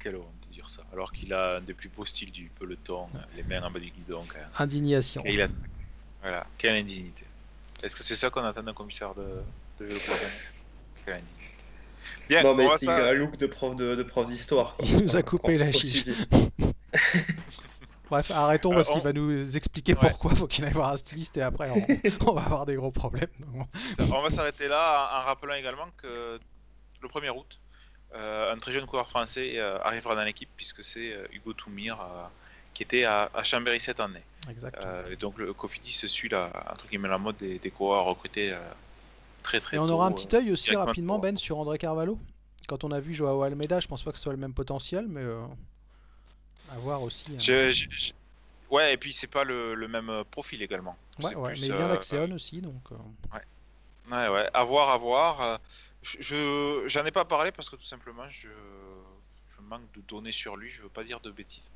quelle 0.00 0.16
honte 0.16 0.26
de 0.48 0.54
dire 0.54 0.68
ça. 0.68 0.82
Alors 0.92 1.12
qu'il 1.12 1.32
a 1.32 1.56
un 1.56 1.60
des 1.60 1.74
plus 1.74 1.88
beaux 1.88 2.04
styles 2.04 2.32
du 2.32 2.50
peloton, 2.58 3.08
les 3.36 3.42
mains 3.42 3.62
en 3.62 3.70
bas 3.70 3.78
du 3.78 3.90
guidon. 3.90 4.24
quand 4.28 4.38
même. 4.38 4.48
Indignation. 4.58 5.22
Et 5.24 5.34
il 5.34 5.42
a... 5.42 5.48
Voilà, 6.22 6.46
quelle 6.58 6.76
indignité. 6.76 7.24
Est-ce 7.82 7.96
que 7.96 8.02
c'est 8.04 8.16
ça 8.16 8.30
qu'on 8.30 8.44
attend 8.44 8.62
d'un 8.62 8.74
commissaire 8.74 9.14
de, 9.14 9.42
de 9.80 9.84
vélo 9.86 9.98
Quelle 11.04 11.14
indignité. 11.14 11.41
Bien, 12.28 12.42
Non, 12.42 12.50
on 12.50 12.54
mais 12.54 12.66
il 12.82 12.90
a 12.90 13.08
un 13.08 13.12
look 13.12 13.36
de 13.36 13.46
prof 13.46 13.76
de, 13.76 13.94
de 13.94 14.02
prof 14.02 14.26
d'histoire. 14.26 14.76
Il 14.82 15.04
nous 15.04 15.16
a 15.16 15.22
coupé 15.22 15.58
la 15.58 15.70
chiche. 15.72 16.04
Bref, 18.10 18.30
arrêtons 18.30 18.72
Euh, 18.72 18.76
parce 18.76 18.88
qu'il 18.88 18.98
on- 18.98 19.02
va 19.02 19.12
nous 19.12 19.56
expliquer 19.56 19.94
Ouais. 19.94 20.00
pourquoi 20.10 20.34
faut 20.34 20.46
qu'il 20.46 20.64
aille 20.64 20.72
voir 20.72 20.92
un 20.92 20.96
styliste 20.98 21.36
et 21.38 21.42
après 21.42 21.70
on, 21.70 21.86
on 22.30 22.32
va 22.34 22.42
avoir 22.42 22.66
des 22.66 22.74
gros 22.74 22.90
problèmes. 22.90 23.30
On 23.98 24.20
va 24.20 24.28
s'arrêter 24.30 24.68
là 24.68 25.08
en, 25.22 25.24
rappelant 25.24 25.54
également 25.54 25.86
que 25.96 26.38
le 27.00 27.08
1er 27.08 27.30
août, 27.30 27.58
euh, 28.14 28.52
un 28.52 28.58
très 28.58 28.72
jeune 28.72 28.84
coureur 28.84 29.08
français 29.08 29.52
euh, 29.56 29.78
arrivera 29.82 30.14
dans 30.14 30.24
l'équipe 30.24 30.50
puisque 30.56 30.84
c'est 30.84 31.12
euh, 31.12 31.26
Hugo 31.32 31.54
Toumir 31.54 31.98
euh, 32.00 32.24
qui 32.74 32.82
était 32.82 33.04
à, 33.04 33.30
à 33.34 33.42
Chambéry 33.44 33.80
cette 33.80 34.00
année. 34.00 34.22
Exact. 34.50 34.76
Euh, 34.84 35.10
et 35.10 35.16
donc 35.16 35.38
le 35.38 35.54
Cofidis 35.54 35.92
suit 36.08 36.28
la, 36.28 36.50
entre 36.70 36.86
guillemets, 36.88 37.08
la 37.08 37.16
mode 37.18 37.36
des, 37.38 37.58
des 37.58 37.70
coureurs 37.70 38.04
recrutés 38.04 38.52
euh, 38.52 38.58
très 39.42 39.60
très 39.60 39.76
Et 39.76 39.80
on 39.80 39.86
tôt. 39.86 39.94
aura 39.94 40.06
un 40.06 40.12
petit 40.12 40.34
euh, 40.34 40.40
œil 40.40 40.52
aussi 40.52 40.70
directement 40.70 40.86
rapidement, 40.86 41.18
Ben, 41.18 41.36
sur 41.36 41.58
André 41.58 41.78
Carvalho. 41.78 42.18
Quand 42.68 42.84
on 42.84 42.92
a 42.92 43.00
vu 43.00 43.14
Joao 43.14 43.42
Almeida, 43.42 43.80
je 43.80 43.88
pense 43.88 44.02
pas 44.02 44.12
que 44.12 44.18
ce 44.18 44.22
soit 44.22 44.32
le 44.32 44.38
même 44.38 44.54
potentiel, 44.54 45.06
mais 45.08 45.20
euh, 45.20 45.44
à 46.70 46.78
voir 46.78 47.02
aussi. 47.02 47.24
hein. 47.32 47.38
Je- 47.38 47.70
je- 47.70 47.86
je- 47.90 48.12
Ouais, 48.70 48.94
et 48.94 48.96
puis 48.96 49.12
c'est 49.12 49.26
pas 49.26 49.44
le, 49.44 49.74
le 49.74 49.86
même 49.86 50.08
euh, 50.08 50.24
profil 50.24 50.62
également. 50.62 50.96
Ouais, 51.22 51.34
ouais, 51.34 51.52
plus, 51.52 51.60
mais 51.60 51.66
il 51.66 51.74
vient 51.74 51.84
euh, 51.84 51.88
d'Axeon 51.88 52.30
aussi, 52.32 52.62
donc. 52.62 52.80
euh, 52.92 52.96
Ouais, 54.10 54.28
ouais, 54.28 54.50
à 54.52 54.64
voir, 54.64 54.90
à 54.90 54.96
voir. 54.98 55.40
euh, 55.42 55.56
Je, 56.02 56.16
je- 56.20 56.84
j'en 56.88 57.04
ai 57.04 57.12
pas 57.12 57.24
parlé 57.24 57.52
parce 57.52 57.70
que 57.70 57.76
tout 57.76 57.84
simplement, 57.84 58.28
je, 58.30 58.48
je 58.48 59.60
manque 59.62 59.90
de 59.92 60.00
données 60.00 60.32
sur 60.32 60.56
lui. 60.56 60.70
Je 60.70 60.82
veux 60.82 60.88
pas 60.88 61.04
dire 61.04 61.20
de 61.20 61.30
bêtises, 61.30 61.70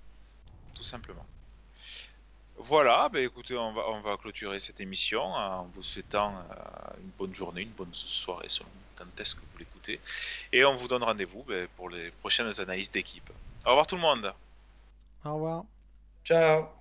tout 0.74 0.82
simplement. 0.82 1.24
Voilà, 2.58 3.08
bah 3.10 3.20
écoutez, 3.20 3.56
on 3.56 3.72
va, 3.72 3.88
on 3.90 4.00
va 4.00 4.16
clôturer 4.16 4.58
cette 4.60 4.80
émission 4.80 5.22
en 5.22 5.64
vous 5.74 5.82
souhaitant 5.82 6.34
euh, 6.38 7.00
une 7.02 7.10
bonne 7.18 7.34
journée, 7.34 7.62
une 7.62 7.70
bonne 7.70 7.92
soirée 7.92 8.48
selon 8.48 8.70
quand 8.96 9.04
est-ce 9.20 9.34
que 9.34 9.42
vous 9.52 9.58
l'écoutez. 9.58 10.00
Et 10.52 10.64
on 10.64 10.74
vous 10.74 10.88
donne 10.88 11.02
rendez-vous 11.02 11.44
bah, 11.46 11.66
pour 11.76 11.90
les 11.90 12.10
prochaines 12.10 12.58
analyses 12.60 12.90
d'équipe. 12.90 13.30
Au 13.66 13.70
revoir 13.70 13.86
tout 13.86 13.96
le 13.96 14.02
monde. 14.02 14.32
Au 15.24 15.34
revoir. 15.34 15.64
Ciao 16.24 16.75